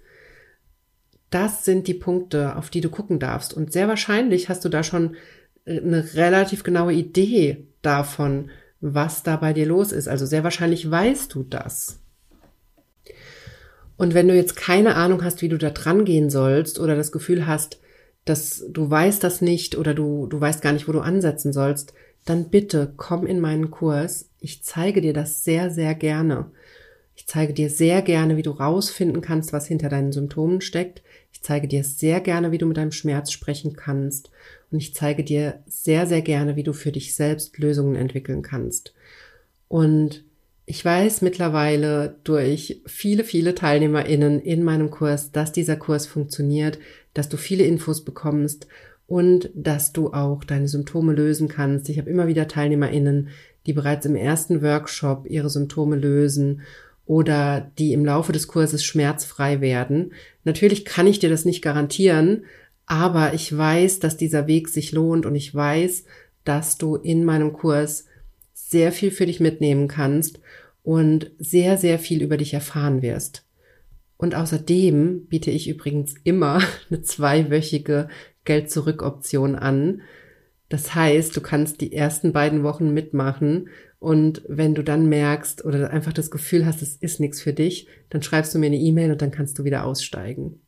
Das 1.29 1.63
sind 1.63 1.87
die 1.87 1.93
Punkte, 1.93 2.55
auf 2.57 2.69
die 2.69 2.81
du 2.81 2.89
gucken 2.89 3.19
darfst. 3.19 3.53
Und 3.53 3.71
sehr 3.71 3.87
wahrscheinlich 3.87 4.49
hast 4.49 4.65
du 4.65 4.69
da 4.69 4.83
schon 4.83 5.15
eine 5.65 6.13
relativ 6.15 6.63
genaue 6.63 6.93
Idee 6.93 7.67
davon, 7.81 8.49
was 8.81 9.23
da 9.23 9.37
bei 9.37 9.53
dir 9.53 9.65
los 9.65 9.91
ist. 9.91 10.07
Also 10.07 10.25
sehr 10.25 10.43
wahrscheinlich 10.43 10.89
weißt 10.89 11.33
du 11.33 11.43
das. 11.43 11.99
Und 13.95 14.15
wenn 14.15 14.27
du 14.27 14.35
jetzt 14.35 14.55
keine 14.55 14.95
Ahnung 14.95 15.23
hast, 15.23 15.41
wie 15.43 15.49
du 15.49 15.59
da 15.59 15.69
dran 15.69 16.05
gehen 16.05 16.31
sollst 16.31 16.79
oder 16.79 16.95
das 16.95 17.11
Gefühl 17.11 17.45
hast, 17.45 17.79
dass 18.25 18.65
du 18.69 18.89
weißt 18.89 19.23
das 19.23 19.41
nicht 19.41 19.77
oder 19.77 19.93
du, 19.93 20.27
du 20.27 20.39
weißt 20.39 20.61
gar 20.61 20.73
nicht, 20.73 20.87
wo 20.87 20.91
du 20.91 20.99
ansetzen 20.99 21.53
sollst, 21.53 21.93
dann 22.25 22.49
bitte 22.49 22.93
komm 22.97 23.25
in 23.25 23.39
meinen 23.39 23.71
Kurs. 23.71 24.29
Ich 24.39 24.63
zeige 24.63 25.01
dir 25.01 25.13
das 25.13 25.43
sehr, 25.43 25.71
sehr 25.71 25.95
gerne. 25.95 26.51
Ich 27.15 27.27
zeige 27.27 27.53
dir 27.53 27.69
sehr 27.69 28.01
gerne, 28.01 28.37
wie 28.37 28.41
du 28.41 28.51
rausfinden 28.51 29.21
kannst, 29.21 29.53
was 29.53 29.67
hinter 29.67 29.89
deinen 29.89 30.11
Symptomen 30.11 30.61
steckt. 30.61 31.01
Ich 31.31 31.41
zeige 31.41 31.67
dir 31.67 31.83
sehr 31.83 32.19
gerne, 32.19 32.51
wie 32.51 32.57
du 32.57 32.65
mit 32.65 32.77
deinem 32.77 32.91
Schmerz 32.91 33.31
sprechen 33.31 33.75
kannst. 33.75 34.29
Und 34.71 34.79
ich 34.79 34.93
zeige 34.95 35.23
dir 35.23 35.59
sehr, 35.67 36.07
sehr 36.07 36.21
gerne, 36.21 36.55
wie 36.55 36.63
du 36.63 36.73
für 36.73 36.91
dich 36.91 37.15
selbst 37.15 37.57
Lösungen 37.57 37.95
entwickeln 37.95 38.41
kannst. 38.41 38.93
Und 39.67 40.23
ich 40.65 40.83
weiß 40.85 41.21
mittlerweile 41.21 42.15
durch 42.23 42.81
viele, 42.85 43.23
viele 43.23 43.55
TeilnehmerInnen 43.55 44.39
in 44.39 44.63
meinem 44.63 44.89
Kurs, 44.89 45.31
dass 45.31 45.51
dieser 45.51 45.75
Kurs 45.75 46.05
funktioniert, 46.05 46.79
dass 47.13 47.29
du 47.29 47.37
viele 47.37 47.63
Infos 47.63 48.03
bekommst 48.03 48.67
und 49.07 49.49
dass 49.53 49.91
du 49.91 50.13
auch 50.13 50.43
deine 50.43 50.67
Symptome 50.67 51.13
lösen 51.13 51.47
kannst. 51.47 51.89
Ich 51.89 51.97
habe 51.97 52.09
immer 52.09 52.27
wieder 52.27 52.47
TeilnehmerInnen, 52.47 53.29
die 53.65 53.73
bereits 53.73 54.05
im 54.05 54.15
ersten 54.15 54.61
Workshop 54.61 55.25
ihre 55.29 55.49
Symptome 55.49 55.97
lösen 55.97 56.61
oder 57.05 57.71
die 57.77 57.93
im 57.93 58.05
Laufe 58.05 58.31
des 58.31 58.47
Kurses 58.47 58.85
schmerzfrei 58.85 59.59
werden. 59.59 60.13
Natürlich 60.43 60.85
kann 60.85 61.07
ich 61.07 61.19
dir 61.19 61.29
das 61.29 61.45
nicht 61.45 61.61
garantieren, 61.61 62.45
aber 62.85 63.33
ich 63.33 63.55
weiß, 63.55 63.99
dass 63.99 64.17
dieser 64.17 64.47
Weg 64.47 64.69
sich 64.69 64.91
lohnt 64.91 65.25
und 65.25 65.35
ich 65.35 65.53
weiß, 65.53 66.05
dass 66.43 66.77
du 66.77 66.95
in 66.95 67.25
meinem 67.25 67.53
Kurs 67.53 68.05
sehr 68.53 68.91
viel 68.91 69.11
für 69.11 69.25
dich 69.25 69.39
mitnehmen 69.39 69.87
kannst 69.87 70.39
und 70.83 71.31
sehr, 71.37 71.77
sehr 71.77 71.99
viel 71.99 72.21
über 72.21 72.37
dich 72.37 72.53
erfahren 72.53 73.01
wirst. 73.01 73.43
Und 74.21 74.35
außerdem 74.35 75.25
biete 75.25 75.49
ich 75.49 75.67
übrigens 75.67 76.13
immer 76.23 76.61
eine 76.89 77.01
zweiwöchige 77.01 78.07
Geld-Zurück-Option 78.45 79.55
an. 79.55 80.03
Das 80.69 80.93
heißt, 80.93 81.35
du 81.35 81.41
kannst 81.41 81.81
die 81.81 81.91
ersten 81.91 82.31
beiden 82.31 82.63
Wochen 82.63 82.93
mitmachen 82.93 83.69
und 83.97 84.43
wenn 84.47 84.75
du 84.75 84.83
dann 84.83 85.09
merkst 85.09 85.65
oder 85.65 85.89
einfach 85.89 86.13
das 86.13 86.29
Gefühl 86.29 86.67
hast, 86.67 86.83
es 86.83 86.95
ist 86.95 87.19
nichts 87.19 87.41
für 87.41 87.51
dich, 87.51 87.87
dann 88.09 88.21
schreibst 88.21 88.53
du 88.53 88.59
mir 88.59 88.67
eine 88.67 88.77
E-Mail 88.77 89.11
und 89.11 89.21
dann 89.23 89.31
kannst 89.31 89.57
du 89.57 89.63
wieder 89.63 89.85
aussteigen. 89.85 90.61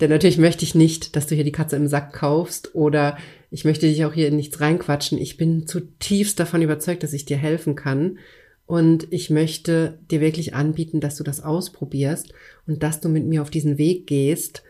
Denn 0.00 0.10
natürlich 0.10 0.36
möchte 0.36 0.64
ich 0.64 0.74
nicht, 0.74 1.14
dass 1.14 1.28
du 1.28 1.36
hier 1.36 1.44
die 1.44 1.52
Katze 1.52 1.76
im 1.76 1.86
Sack 1.86 2.12
kaufst 2.12 2.74
oder 2.74 3.16
ich 3.50 3.64
möchte 3.64 3.86
dich 3.86 4.04
auch 4.04 4.12
hier 4.12 4.28
in 4.28 4.36
nichts 4.36 4.60
reinquatschen. 4.60 5.18
Ich 5.18 5.36
bin 5.36 5.68
zutiefst 5.68 6.38
davon 6.38 6.62
überzeugt, 6.62 7.04
dass 7.04 7.12
ich 7.12 7.24
dir 7.24 7.36
helfen 7.36 7.76
kann. 7.76 8.18
Und 8.66 9.06
ich 9.12 9.30
möchte 9.30 9.98
dir 10.10 10.20
wirklich 10.20 10.54
anbieten, 10.54 11.00
dass 11.00 11.16
du 11.16 11.24
das 11.24 11.42
ausprobierst 11.42 12.32
und 12.66 12.82
dass 12.82 13.00
du 13.00 13.08
mit 13.08 13.24
mir 13.24 13.42
auf 13.42 13.50
diesen 13.50 13.78
Weg 13.78 14.06
gehst, 14.06 14.62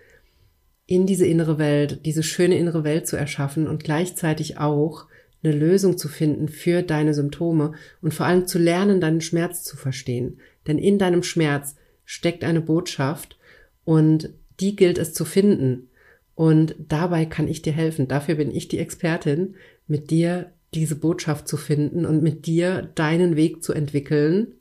in 0.87 1.06
diese 1.06 1.26
innere 1.26 1.59
Welt, 1.59 2.00
diese 2.04 2.22
schöne 2.22 2.56
innere 2.59 2.85
Welt 2.85 3.06
zu 3.06 3.16
erschaffen 3.16 3.66
und 3.66 3.82
gleichzeitig 3.82 4.59
auch 4.59 5.06
eine 5.42 5.54
Lösung 5.54 5.98
zu 5.98 6.09
finden 6.09 6.48
für 6.48 6.82
deine 6.82 7.14
Symptome 7.14 7.72
und 8.02 8.14
vor 8.14 8.26
allem 8.26 8.46
zu 8.46 8.59
lernen, 8.59 9.00
deinen 9.00 9.20
Schmerz 9.20 9.64
zu 9.64 9.76
verstehen. 9.76 10.38
Denn 10.66 10.78
in 10.78 10.98
deinem 10.98 11.22
Schmerz 11.22 11.76
steckt 12.04 12.44
eine 12.44 12.61
Botschaft 12.61 13.38
und 13.85 14.30
die 14.61 14.76
gilt 14.76 14.98
es 14.98 15.12
zu 15.12 15.24
finden. 15.24 15.88
Und 16.35 16.76
dabei 16.78 17.24
kann 17.24 17.48
ich 17.48 17.62
dir 17.62 17.72
helfen. 17.72 18.09
Dafür 18.09 18.37
bin 18.37 18.54
ich 18.54 18.68
die 18.68 18.78
Expertin, 18.78 19.54
mit 19.87 20.11
dir 20.11 20.52
diese 20.81 20.97
Botschaft 20.97 21.49
zu 21.49 21.57
finden 21.57 22.07
und 22.07 22.23
mit 22.23 22.47
dir 22.47 22.91
deinen 22.95 23.37
Weg 23.37 23.62
zu 23.62 23.73
entwickeln, 23.73 24.55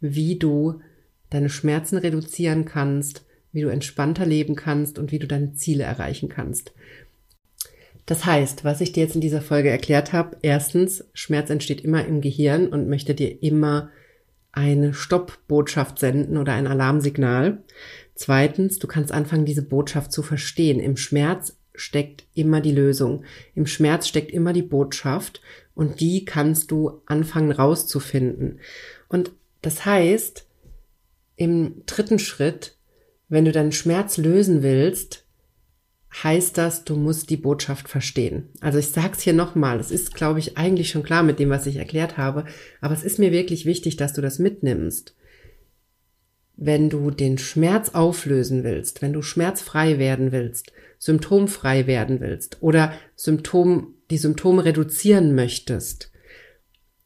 wie 0.00 0.38
du 0.38 0.80
deine 1.30 1.50
Schmerzen 1.50 1.98
reduzieren 1.98 2.64
kannst, 2.64 3.24
wie 3.52 3.62
du 3.62 3.68
entspannter 3.68 4.26
leben 4.26 4.56
kannst 4.56 4.98
und 4.98 5.12
wie 5.12 5.18
du 5.18 5.26
deine 5.26 5.54
Ziele 5.54 5.84
erreichen 5.84 6.28
kannst. 6.28 6.72
Das 8.06 8.24
heißt, 8.24 8.64
was 8.64 8.80
ich 8.80 8.92
dir 8.92 9.02
jetzt 9.02 9.16
in 9.16 9.20
dieser 9.20 9.42
Folge 9.42 9.68
erklärt 9.68 10.14
habe, 10.14 10.38
erstens, 10.40 11.04
Schmerz 11.12 11.50
entsteht 11.50 11.82
immer 11.82 12.06
im 12.06 12.22
Gehirn 12.22 12.68
und 12.68 12.88
möchte 12.88 13.14
dir 13.14 13.42
immer 13.42 13.90
eine 14.50 14.94
Stoppbotschaft 14.94 15.98
senden 15.98 16.38
oder 16.38 16.54
ein 16.54 16.66
Alarmsignal. 16.66 17.62
Zweitens, 18.14 18.78
du 18.78 18.86
kannst 18.86 19.12
anfangen, 19.12 19.44
diese 19.44 19.62
Botschaft 19.62 20.10
zu 20.10 20.22
verstehen. 20.22 20.80
Im 20.80 20.96
Schmerz 20.96 21.57
steckt 21.78 22.26
immer 22.34 22.60
die 22.60 22.72
Lösung. 22.72 23.24
Im 23.54 23.66
Schmerz 23.66 24.08
steckt 24.08 24.30
immer 24.30 24.52
die 24.52 24.62
Botschaft 24.62 25.40
und 25.74 26.00
die 26.00 26.24
kannst 26.24 26.70
du 26.70 27.02
anfangen 27.06 27.52
rauszufinden. 27.52 28.60
Und 29.08 29.32
das 29.62 29.84
heißt, 29.84 30.46
im 31.36 31.82
dritten 31.86 32.18
Schritt 32.18 32.78
wenn 33.28 33.44
du 33.44 33.52
deinen 33.52 33.72
Schmerz 33.72 34.16
lösen 34.16 34.62
willst, 34.62 35.24
heißt 36.22 36.56
das, 36.56 36.84
du 36.84 36.96
musst 36.96 37.28
die 37.28 37.36
Botschaft 37.36 37.88
verstehen. 37.88 38.48
Also 38.60 38.78
ich 38.78 38.88
sag's 38.88 39.20
hier 39.20 39.34
nochmal, 39.34 39.78
es 39.78 39.90
ist, 39.90 40.14
glaube 40.14 40.38
ich, 40.38 40.56
eigentlich 40.56 40.88
schon 40.88 41.02
klar 41.02 41.22
mit 41.22 41.38
dem, 41.38 41.50
was 41.50 41.66
ich 41.66 41.76
erklärt 41.76 42.16
habe, 42.16 42.46
aber 42.80 42.94
es 42.94 43.04
ist 43.04 43.18
mir 43.18 43.30
wirklich 43.30 43.66
wichtig, 43.66 43.96
dass 43.96 44.14
du 44.14 44.22
das 44.22 44.38
mitnimmst. 44.38 45.14
Wenn 46.60 46.90
du 46.90 47.12
den 47.12 47.38
Schmerz 47.38 47.90
auflösen 47.90 48.64
willst, 48.64 49.00
wenn 49.00 49.12
du 49.12 49.22
schmerzfrei 49.22 50.00
werden 50.00 50.32
willst, 50.32 50.72
symptomfrei 50.98 51.86
werden 51.86 52.20
willst 52.20 52.60
oder 52.60 52.92
Symptom, 53.14 53.94
die 54.10 54.18
Symptome 54.18 54.64
reduzieren 54.64 55.36
möchtest, 55.36 56.10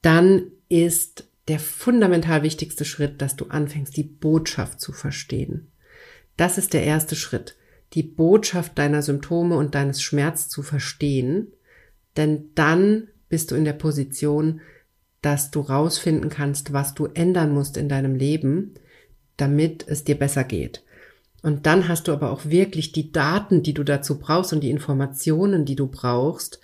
dann 0.00 0.46
ist 0.70 1.28
der 1.48 1.58
fundamental 1.58 2.42
wichtigste 2.42 2.86
Schritt, 2.86 3.20
dass 3.20 3.36
du 3.36 3.44
anfängst, 3.46 3.94
die 3.94 4.04
Botschaft 4.04 4.80
zu 4.80 4.90
verstehen. 4.90 5.70
Das 6.38 6.56
ist 6.56 6.72
der 6.72 6.84
erste 6.84 7.14
Schritt, 7.14 7.56
die 7.92 8.02
Botschaft 8.02 8.78
deiner 8.78 9.02
Symptome 9.02 9.58
und 9.58 9.74
deines 9.74 10.00
Schmerz 10.00 10.48
zu 10.48 10.62
verstehen, 10.62 11.48
denn 12.16 12.46
dann 12.54 13.08
bist 13.28 13.50
du 13.50 13.54
in 13.54 13.66
der 13.66 13.74
Position, 13.74 14.62
dass 15.20 15.50
du 15.50 15.60
rausfinden 15.60 16.30
kannst, 16.30 16.72
was 16.72 16.94
du 16.94 17.04
ändern 17.04 17.52
musst 17.52 17.76
in 17.76 17.90
deinem 17.90 18.14
Leben, 18.14 18.74
damit 19.36 19.84
es 19.88 20.04
dir 20.04 20.18
besser 20.18 20.44
geht. 20.44 20.82
Und 21.42 21.66
dann 21.66 21.88
hast 21.88 22.06
du 22.06 22.12
aber 22.12 22.30
auch 22.30 22.46
wirklich 22.46 22.92
die 22.92 23.10
Daten, 23.10 23.62
die 23.62 23.74
du 23.74 23.82
dazu 23.82 24.18
brauchst 24.18 24.52
und 24.52 24.60
die 24.60 24.70
Informationen, 24.70 25.64
die 25.64 25.74
du 25.74 25.88
brauchst, 25.88 26.60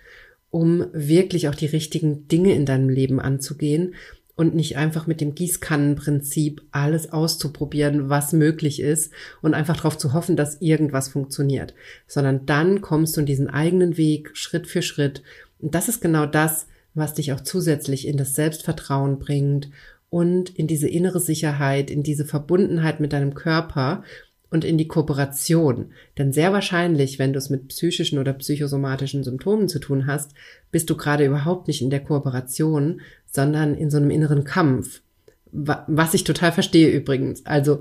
um 0.51 0.87
wirklich 0.93 1.49
auch 1.49 1.55
die 1.55 1.67
richtigen 1.67 2.29
Dinge 2.29 2.55
in 2.55 2.65
deinem 2.65 2.89
Leben 2.89 3.21
anzugehen 3.21 3.95
und 4.37 4.55
nicht 4.55 4.77
einfach 4.77 5.09
mit 5.09 5.21
dem 5.21 5.35
Gießkannenprinzip 5.35 6.63
alles 6.71 7.13
auszuprobieren, 7.13 8.09
was 8.09 8.33
möglich 8.33 8.81
ist 8.81 9.13
und 9.43 9.53
einfach 9.53 9.77
darauf 9.77 9.99
zu 9.99 10.13
hoffen, 10.13 10.37
dass 10.37 10.63
irgendwas 10.63 11.09
funktioniert, 11.09 11.75
sondern 12.07 12.47
dann 12.47 12.81
kommst 12.81 13.17
du 13.17 13.21
in 13.21 13.27
diesen 13.27 13.51
eigenen 13.51 13.97
Weg 13.97 14.31
Schritt 14.35 14.69
für 14.69 14.81
Schritt. 14.81 15.25
Und 15.59 15.75
das 15.75 15.89
ist 15.89 16.01
genau 16.01 16.25
das, 16.25 16.69
was 16.95 17.15
dich 17.15 17.33
auch 17.33 17.41
zusätzlich 17.41 18.07
in 18.07 18.17
das 18.17 18.35
Selbstvertrauen 18.35 19.19
bringt 19.19 19.71
und 20.11 20.51
in 20.51 20.67
diese 20.67 20.89
innere 20.89 21.21
Sicherheit, 21.21 21.91
in 21.91 22.03
diese 22.03 22.25
Verbundenheit 22.25 23.01
mit 23.01 23.13
deinem 23.13 23.35
Körper 23.35 24.03
und 24.51 24.65
in 24.65 24.79
die 24.79 24.89
Kooperation. 24.89 25.93
Denn 26.17 26.33
sehr 26.33 26.53
wahrscheinlich, 26.53 27.19
wenn 27.19 27.33
du 27.33 27.39
es 27.39 27.51
mit 27.51 27.69
psychischen 27.69 28.19
oder 28.19 28.33
psychosomatischen 28.33 29.23
Symptomen 29.23 29.69
zu 29.69 29.79
tun 29.79 30.07
hast, 30.07 30.33
bist 30.71 30.89
du 30.89 30.97
gerade 30.97 31.27
überhaupt 31.27 31.69
nicht 31.69 31.83
in 31.83 31.91
der 31.91 32.03
Kooperation, 32.03 33.03
sondern 33.27 33.75
in 33.75 33.91
so 33.91 33.99
einem 33.99 34.11
inneren 34.11 34.45
Kampf. 34.45 35.03
Was 35.51 36.15
ich 36.15 36.25
total 36.25 36.53
verstehe 36.53 36.91
übrigens. 36.91 37.45
Also 37.45 37.81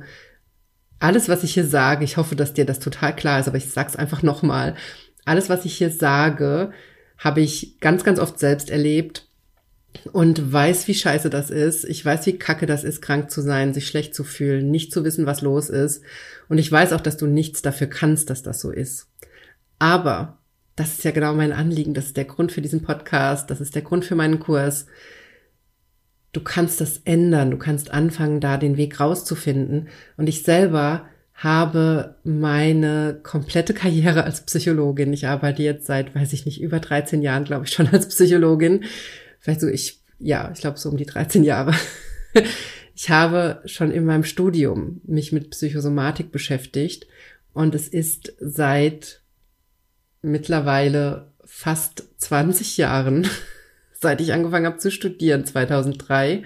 alles, 1.00 1.30
was 1.30 1.44
ich 1.44 1.54
hier 1.54 1.66
sage, 1.66 2.04
ich 2.04 2.18
hoffe, 2.18 2.36
dass 2.36 2.54
dir 2.54 2.66
das 2.66 2.80
total 2.80 3.16
klar 3.16 3.40
ist, 3.40 3.48
aber 3.48 3.58
ich 3.58 3.70
sag's 3.70 3.96
einfach 3.96 4.24
nochmal. 4.24 4.76
Alles, 5.26 5.50
was 5.50 5.64
ich 5.64 5.78
hier 5.78 5.92
sage, 5.92 6.72
habe 7.18 7.42
ich 7.42 7.80
ganz, 7.80 8.04
ganz 8.04 8.20
oft 8.20 8.40
selbst 8.40 8.70
erlebt 8.70 9.27
und 10.12 10.52
weiß, 10.52 10.88
wie 10.88 10.94
scheiße 10.94 11.30
das 11.30 11.50
ist. 11.50 11.86
Ich 11.86 12.04
weiß, 12.04 12.26
wie 12.26 12.38
kacke 12.38 12.66
das 12.66 12.84
ist, 12.84 13.02
krank 13.02 13.32
zu 13.32 13.42
sein, 13.42 13.74
sich 13.74 13.88
schlecht 13.88 14.16
zu 14.16 14.24
fühlen, 14.24 14.72
nicht 14.72 14.92
zu 14.92 15.04
wissen, 15.04 15.26
was 15.26 15.42
los 15.42 15.70
ist. 15.70 16.04
Und 16.50 16.58
ich 16.58 16.72
weiß 16.72 16.94
auch, 16.94 17.02
dass 17.02 17.18
du 17.18 17.28
nichts 17.28 17.62
dafür 17.62 17.88
kannst, 17.88 18.30
dass 18.30 18.44
das 18.44 18.60
so 18.60 18.72
ist. 18.72 19.08
Aber 19.80 20.38
das 20.76 20.94
ist 20.94 21.04
ja 21.04 21.12
genau 21.12 21.34
mein 21.34 21.52
Anliegen. 21.52 21.94
Das 21.94 22.06
ist 22.06 22.18
der 22.18 22.26
Grund 22.26 22.52
für 22.52 22.62
diesen 22.62 22.84
Podcast. 22.84 23.50
Das 23.50 23.62
ist 23.62 23.76
der 23.76 23.82
Grund 23.82 24.06
für 24.06 24.16
meinen 24.16 24.40
Kurs. 24.40 24.86
Du 26.34 26.42
kannst 26.42 26.82
das 26.82 27.02
ändern. 27.04 27.52
Du 27.52 27.58
kannst 27.58 27.92
anfangen, 27.92 28.40
da 28.40 28.58
den 28.58 28.78
Weg 28.78 29.00
rauszufinden. 29.00 29.90
Und 30.18 30.30
ich 30.30 30.44
selber 30.44 31.06
habe 31.34 32.16
meine 32.24 33.20
komplette 33.22 33.74
Karriere 33.74 34.24
als 34.24 34.42
Psychologin. 34.42 35.14
Ich 35.14 35.28
arbeite 35.28 35.62
jetzt 35.62 35.86
seit, 35.86 36.16
weiß 36.16 36.34
ich 36.34 36.46
nicht, 36.46 36.62
über 36.62 36.80
13 36.80 37.22
Jahren, 37.22 37.44
glaube 37.44 37.66
ich, 37.66 37.72
schon 37.72 37.88
als 37.88 38.08
Psychologin 38.08 38.86
vielleicht 39.48 39.62
so 39.62 39.68
ich, 39.70 40.02
ja, 40.20 40.52
ich 40.54 40.60
glaube 40.60 40.78
so 40.78 40.90
um 40.90 40.98
die 40.98 41.06
13 41.06 41.44
Jahre. 41.44 41.74
Ich 43.00 43.12
habe 43.12 43.62
schon 43.66 43.92
in 43.92 44.06
meinem 44.06 44.24
Studium 44.24 45.02
mich 45.04 45.32
mit 45.32 45.52
Psychosomatik 45.52 46.32
beschäftigt 46.32 47.06
und 47.54 47.76
es 47.76 47.88
ist 47.88 48.34
seit 48.40 49.22
mittlerweile 50.24 51.32
fast 51.46 52.06
20 52.18 52.78
Jahren, 52.78 53.30
seit 53.94 54.20
ich 54.20 54.34
angefangen 54.34 54.66
habe 54.66 54.80
zu 54.80 54.90
studieren, 54.90 55.46
2003, 55.46 56.42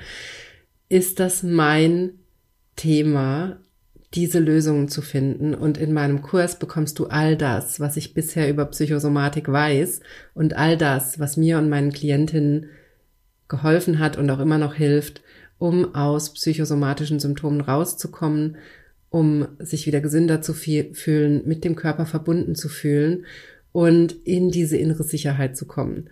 ist 0.90 1.22
das 1.22 1.42
mein 1.42 2.20
Thema, 2.76 3.62
diese 4.14 4.40
Lösungen 4.40 4.90
zu 4.90 5.02
finden. 5.02 5.56
Und 5.56 5.78
in 5.78 5.94
meinem 5.94 6.22
Kurs 6.22 6.60
bekommst 6.60 7.00
du 7.00 7.08
all 7.08 7.38
das, 7.38 7.80
was 7.80 7.96
ich 7.96 8.14
bisher 8.14 8.50
über 8.50 8.66
Psychosomatik 8.66 9.50
weiß 9.50 10.02
und 10.34 10.58
all 10.58 10.76
das, 10.76 11.18
was 11.18 11.38
mir 11.38 11.60
und 11.60 11.70
meinen 11.70 11.94
Klientinnen 11.94 12.70
geholfen 13.52 14.00
hat 14.00 14.18
und 14.18 14.30
auch 14.32 14.40
immer 14.40 14.58
noch 14.58 14.74
hilft, 14.74 15.22
um 15.60 15.94
aus 15.94 16.34
psychosomatischen 16.34 17.20
Symptomen 17.20 17.62
rauszukommen, 17.62 18.58
um 19.10 19.48
sich 19.60 19.86
wieder 19.86 20.00
gesünder 20.00 20.42
zu 20.42 20.54
fühlen, 20.54 21.42
mit 21.46 21.64
dem 21.66 21.76
Körper 21.76 22.06
verbunden 22.06 22.56
zu 22.56 22.70
fühlen 22.70 23.26
und 23.74 24.14
in 24.24 24.52
diese 24.52 24.78
innere 24.78 25.04
Sicherheit 25.04 25.58
zu 25.58 25.68
kommen. 25.68 26.10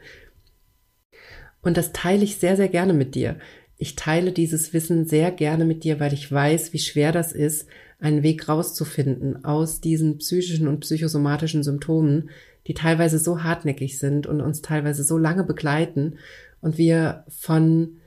Und 1.61 1.77
das 1.77 1.93
teile 1.93 2.23
ich 2.23 2.37
sehr, 2.37 2.57
sehr 2.57 2.67
gerne 2.67 2.93
mit 2.93 3.15
dir. 3.15 3.37
Ich 3.77 3.95
teile 3.95 4.33
dieses 4.33 4.73
Wissen 4.73 5.05
sehr 5.05 5.31
gerne 5.31 5.63
mit 5.63 5.85
dir, 5.85 5.99
weil 6.01 6.13
ich 6.13 6.29
weiß, 6.29 6.73
wie 6.73 6.79
schwer 6.79 7.13
das 7.13 7.31
ist, 7.31 7.67
einen 7.99 8.21
Weg 8.21 8.49
rauszufinden 8.49 9.45
aus 9.45 9.79
diesen 9.79 10.17
psychischen 10.17 10.67
und 10.67 10.81
psychosomatischen 10.81 11.63
Symptomen, 11.63 12.29
die 12.69 12.75
teilweise 12.75 13.17
so 13.17 13.41
hartnäckig 13.41 13.97
sind 13.97 14.27
und 14.27 14.41
uns 14.41 14.61
teilweise 14.61 15.03
so 15.03 15.17
lange 15.17 15.43
begleiten 15.43 16.19
und 16.61 16.77
wir 16.77 17.25
von 17.27 17.97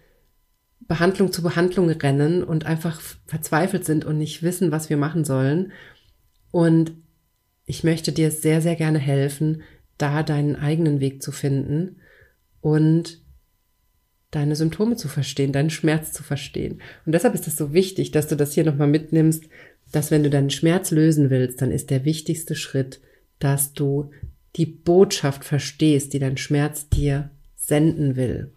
Behandlung 0.79 1.33
zu 1.33 1.43
Behandlung 1.43 1.91
rennen 1.91 2.45
und 2.45 2.65
einfach 2.65 3.01
verzweifelt 3.27 3.85
sind 3.85 4.05
und 4.05 4.19
nicht 4.19 4.45
wissen, 4.45 4.71
was 4.71 4.89
wir 4.89 4.97
machen 4.97 5.25
sollen. 5.25 5.73
Und 6.53 6.93
ich 7.67 7.83
möchte 7.83 8.13
dir 8.13 8.31
sehr, 8.31 8.63
sehr 8.63 8.77
gerne 8.77 9.01
helfen, 9.01 9.63
da 9.99 10.23
deinen 10.23 10.55
eigenen 10.55 11.01
Weg 11.01 11.25
zu 11.25 11.33
finden 11.33 11.97
und 12.61 13.21
deine 14.31 14.55
Symptome 14.55 14.95
zu 14.95 15.09
verstehen, 15.09 15.51
deinen 15.51 15.71
Schmerz 15.71 16.13
zu 16.13 16.23
verstehen. 16.23 16.81
Und 17.05 17.13
deshalb 17.13 17.35
ist 17.35 17.49
es 17.49 17.57
so 17.57 17.73
wichtig, 17.73 18.13
dass 18.13 18.29
du 18.29 18.37
das 18.37 18.53
hier 18.53 18.65
nochmal 18.65 18.89
mitnimmst, 18.89 19.43
dass 19.91 20.13
wenn 20.13 20.23
du 20.23 20.31
deinen 20.31 20.51
Schmerz 20.51 20.93
lösen 20.93 21.31
willst, 21.31 21.61
dann 21.61 21.73
ist 21.73 21.91
der 21.91 22.05
wichtigste 22.05 22.55
Schritt, 22.55 23.01
dass 23.41 23.73
du 23.73 24.13
die 24.57 24.67
Botschaft 24.67 25.45
verstehst, 25.45 26.13
die 26.13 26.19
dein 26.19 26.37
Schmerz 26.37 26.89
dir 26.89 27.31
senden 27.57 28.17
will. 28.17 28.53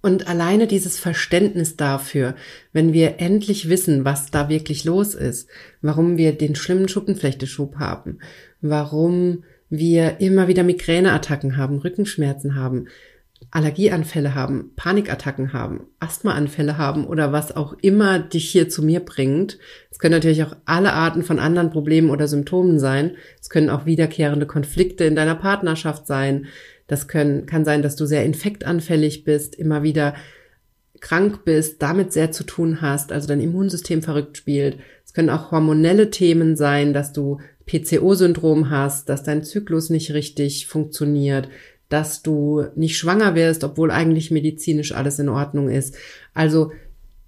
Und 0.00 0.28
alleine 0.28 0.66
dieses 0.66 0.98
Verständnis 0.98 1.76
dafür, 1.76 2.36
wenn 2.72 2.92
wir 2.92 3.18
endlich 3.18 3.68
wissen, 3.68 4.04
was 4.04 4.30
da 4.30 4.48
wirklich 4.48 4.84
los 4.84 5.14
ist, 5.14 5.48
warum 5.82 6.16
wir 6.16 6.32
den 6.32 6.54
schlimmen 6.54 6.88
Schuppenflechteschub 6.88 7.76
haben, 7.76 8.18
warum 8.60 9.44
wir 9.70 10.20
immer 10.20 10.46
wieder 10.46 10.62
Migräneattacken 10.62 11.56
haben, 11.56 11.78
Rückenschmerzen 11.78 12.54
haben, 12.54 12.86
Allergieanfälle 13.50 14.34
haben, 14.34 14.72
Panikattacken 14.76 15.52
haben, 15.54 15.86
Asthmaanfälle 16.00 16.76
haben 16.76 17.06
oder 17.06 17.32
was 17.32 17.56
auch 17.56 17.74
immer 17.80 18.18
dich 18.18 18.50
hier 18.50 18.68
zu 18.68 18.82
mir 18.84 19.00
bringt. 19.00 19.58
Es 19.90 19.98
können 19.98 20.14
natürlich 20.14 20.42
auch 20.44 20.54
alle 20.66 20.92
Arten 20.92 21.22
von 21.22 21.38
anderen 21.38 21.70
Problemen 21.70 22.10
oder 22.10 22.28
Symptomen 22.28 22.78
sein. 22.78 23.12
Es 23.40 23.48
können 23.48 23.70
auch 23.70 23.86
wiederkehrende 23.86 24.46
Konflikte 24.46 25.04
in 25.04 25.16
deiner 25.16 25.34
Partnerschaft 25.34 26.06
sein. 26.06 26.46
Das 26.88 27.08
können, 27.08 27.46
kann 27.46 27.64
sein, 27.64 27.82
dass 27.82 27.96
du 27.96 28.04
sehr 28.04 28.24
infektanfällig 28.24 29.24
bist, 29.24 29.54
immer 29.54 29.82
wieder 29.82 30.14
krank 31.00 31.44
bist, 31.44 31.80
damit 31.80 32.12
sehr 32.12 32.32
zu 32.32 32.44
tun 32.44 32.80
hast, 32.80 33.12
also 33.12 33.28
dein 33.28 33.40
Immunsystem 33.40 34.02
verrückt 34.02 34.36
spielt. 34.36 34.78
Es 35.06 35.14
können 35.14 35.30
auch 35.30 35.52
hormonelle 35.52 36.10
Themen 36.10 36.56
sein, 36.56 36.92
dass 36.92 37.12
du 37.12 37.38
PCO-Syndrom 37.66 38.70
hast, 38.70 39.08
dass 39.08 39.22
dein 39.22 39.44
Zyklus 39.44 39.90
nicht 39.90 40.12
richtig 40.12 40.66
funktioniert, 40.66 41.48
dass 41.88 42.22
du 42.22 42.66
nicht 42.74 42.98
schwanger 42.98 43.34
wirst, 43.34 43.64
obwohl 43.64 43.90
eigentlich 43.90 44.30
medizinisch 44.30 44.92
alles 44.92 45.18
in 45.18 45.28
Ordnung 45.28 45.68
ist. 45.68 45.96
Also 46.34 46.72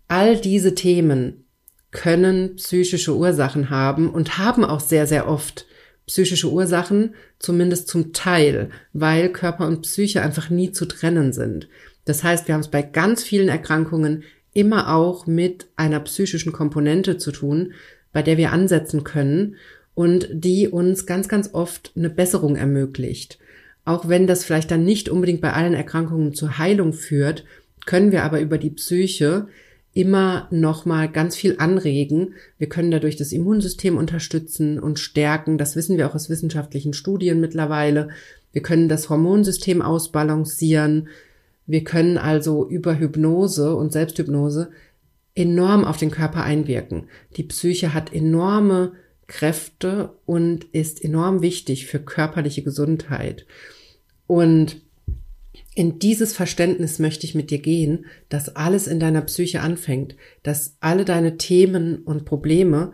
all 0.08 0.36
diese 0.36 0.74
Themen 0.74 1.44
können 1.90 2.56
psychische 2.56 3.16
Ursachen 3.16 3.70
haben 3.70 4.10
und 4.10 4.38
haben 4.38 4.64
auch 4.64 4.80
sehr, 4.80 5.06
sehr 5.06 5.28
oft 5.28 5.66
psychische 6.06 6.50
Ursachen, 6.50 7.14
zumindest 7.38 7.88
zum 7.88 8.12
Teil, 8.12 8.70
weil 8.92 9.30
Körper 9.30 9.66
und 9.66 9.82
Psyche 9.82 10.22
einfach 10.22 10.50
nie 10.50 10.72
zu 10.72 10.86
trennen 10.86 11.32
sind. 11.32 11.68
Das 12.04 12.24
heißt, 12.24 12.48
wir 12.48 12.54
haben 12.54 12.62
es 12.62 12.68
bei 12.68 12.82
ganz 12.82 13.22
vielen 13.22 13.48
Erkrankungen 13.48 14.24
immer 14.52 14.94
auch 14.94 15.26
mit 15.26 15.68
einer 15.76 16.00
psychischen 16.00 16.52
Komponente 16.52 17.16
zu 17.16 17.30
tun, 17.30 17.72
bei 18.12 18.22
der 18.22 18.36
wir 18.36 18.52
ansetzen 18.52 19.04
können 19.04 19.56
und 19.94 20.28
die 20.32 20.68
uns 20.68 21.06
ganz, 21.06 21.28
ganz 21.28 21.50
oft 21.52 21.92
eine 21.96 22.10
Besserung 22.10 22.56
ermöglicht. 22.56 23.38
Auch 23.90 24.06
wenn 24.06 24.28
das 24.28 24.44
vielleicht 24.44 24.70
dann 24.70 24.84
nicht 24.84 25.08
unbedingt 25.08 25.40
bei 25.40 25.52
allen 25.52 25.74
Erkrankungen 25.74 26.32
zur 26.32 26.58
Heilung 26.58 26.92
führt, 26.92 27.44
können 27.86 28.12
wir 28.12 28.22
aber 28.22 28.40
über 28.40 28.56
die 28.56 28.70
Psyche 28.70 29.48
immer 29.92 30.46
noch 30.52 30.86
mal 30.86 31.08
ganz 31.08 31.34
viel 31.34 31.56
anregen. 31.58 32.34
Wir 32.56 32.68
können 32.68 32.92
dadurch 32.92 33.16
das 33.16 33.32
Immunsystem 33.32 33.96
unterstützen 33.96 34.78
und 34.78 35.00
stärken. 35.00 35.58
Das 35.58 35.74
wissen 35.74 35.96
wir 35.96 36.06
auch 36.06 36.14
aus 36.14 36.30
wissenschaftlichen 36.30 36.92
Studien 36.92 37.40
mittlerweile. 37.40 38.10
Wir 38.52 38.62
können 38.62 38.88
das 38.88 39.10
Hormonsystem 39.10 39.82
ausbalancieren. 39.82 41.08
Wir 41.66 41.82
können 41.82 42.16
also 42.16 42.68
über 42.68 42.96
Hypnose 42.96 43.74
und 43.74 43.92
Selbsthypnose 43.92 44.70
enorm 45.34 45.84
auf 45.84 45.96
den 45.96 46.12
Körper 46.12 46.44
einwirken. 46.44 47.08
Die 47.36 47.42
Psyche 47.42 47.92
hat 47.92 48.12
enorme 48.12 48.92
Kräfte 49.26 50.10
und 50.26 50.62
ist 50.66 51.04
enorm 51.04 51.42
wichtig 51.42 51.86
für 51.86 51.98
körperliche 51.98 52.62
Gesundheit. 52.62 53.46
Und 54.30 54.76
in 55.74 55.98
dieses 55.98 56.32
Verständnis 56.32 57.00
möchte 57.00 57.26
ich 57.26 57.34
mit 57.34 57.50
dir 57.50 57.58
gehen, 57.58 58.06
dass 58.28 58.54
alles 58.54 58.86
in 58.86 59.00
deiner 59.00 59.22
Psyche 59.22 59.60
anfängt, 59.60 60.14
dass 60.44 60.76
alle 60.78 61.04
deine 61.04 61.36
Themen 61.36 62.04
und 62.04 62.26
Probleme 62.26 62.92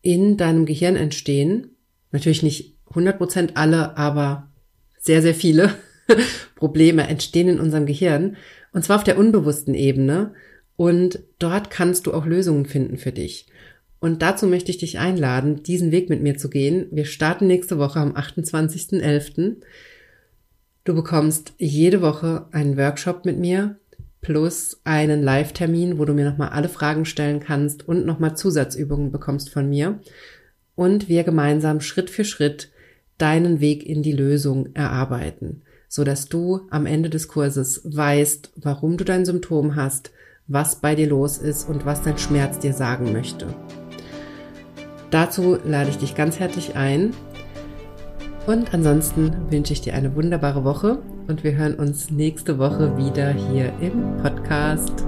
in 0.00 0.36
deinem 0.36 0.66
Gehirn 0.66 0.96
entstehen. 0.96 1.76
Natürlich 2.10 2.42
nicht 2.42 2.74
100 2.88 3.16
Prozent 3.16 3.56
alle, 3.56 3.96
aber 3.96 4.50
sehr, 4.98 5.22
sehr 5.22 5.36
viele 5.36 5.72
Probleme 6.56 7.06
entstehen 7.06 7.46
in 7.46 7.60
unserem 7.60 7.86
Gehirn. 7.86 8.36
Und 8.72 8.84
zwar 8.84 8.96
auf 8.96 9.04
der 9.04 9.18
unbewussten 9.18 9.74
Ebene. 9.74 10.34
Und 10.74 11.20
dort 11.38 11.70
kannst 11.70 12.08
du 12.08 12.12
auch 12.12 12.26
Lösungen 12.26 12.66
finden 12.66 12.96
für 12.96 13.12
dich. 13.12 13.46
Und 14.00 14.20
dazu 14.20 14.48
möchte 14.48 14.72
ich 14.72 14.78
dich 14.78 14.98
einladen, 14.98 15.62
diesen 15.62 15.92
Weg 15.92 16.10
mit 16.10 16.22
mir 16.22 16.36
zu 16.36 16.50
gehen. 16.50 16.88
Wir 16.90 17.04
starten 17.04 17.46
nächste 17.46 17.78
Woche 17.78 18.00
am 18.00 18.16
28.11. 18.16 19.58
Du 20.84 20.94
bekommst 20.94 21.52
jede 21.58 22.02
Woche 22.02 22.46
einen 22.50 22.76
Workshop 22.76 23.24
mit 23.24 23.38
mir 23.38 23.76
plus 24.20 24.80
einen 24.84 25.22
Live-Termin, 25.22 25.98
wo 25.98 26.04
du 26.04 26.12
mir 26.12 26.28
nochmal 26.28 26.50
alle 26.50 26.68
Fragen 26.68 27.04
stellen 27.04 27.40
kannst 27.40 27.86
und 27.86 28.04
nochmal 28.04 28.36
Zusatzübungen 28.36 29.12
bekommst 29.12 29.50
von 29.50 29.68
mir. 29.68 30.00
Und 30.74 31.08
wir 31.08 31.22
gemeinsam 31.22 31.80
Schritt 31.80 32.10
für 32.10 32.24
Schritt 32.24 32.70
deinen 33.18 33.60
Weg 33.60 33.84
in 33.84 34.02
die 34.02 34.12
Lösung 34.12 34.74
erarbeiten, 34.74 35.62
so 35.88 36.02
dass 36.02 36.28
du 36.28 36.62
am 36.70 36.86
Ende 36.86 37.10
des 37.10 37.28
Kurses 37.28 37.82
weißt, 37.84 38.52
warum 38.56 38.96
du 38.96 39.04
dein 39.04 39.24
Symptom 39.24 39.76
hast, 39.76 40.10
was 40.48 40.80
bei 40.80 40.94
dir 40.94 41.08
los 41.08 41.38
ist 41.38 41.68
und 41.68 41.84
was 41.84 42.02
dein 42.02 42.18
Schmerz 42.18 42.58
dir 42.58 42.72
sagen 42.72 43.12
möchte. 43.12 43.46
Dazu 45.10 45.58
lade 45.64 45.90
ich 45.90 45.98
dich 45.98 46.14
ganz 46.14 46.40
herzlich 46.40 46.74
ein. 46.74 47.12
Und 48.46 48.74
ansonsten 48.74 49.50
wünsche 49.50 49.72
ich 49.72 49.80
dir 49.80 49.94
eine 49.94 50.14
wunderbare 50.16 50.64
Woche 50.64 50.98
und 51.28 51.44
wir 51.44 51.52
hören 51.52 51.74
uns 51.74 52.10
nächste 52.10 52.58
Woche 52.58 52.96
wieder 52.96 53.30
hier 53.30 53.72
im 53.80 54.16
Podcast. 54.20 55.04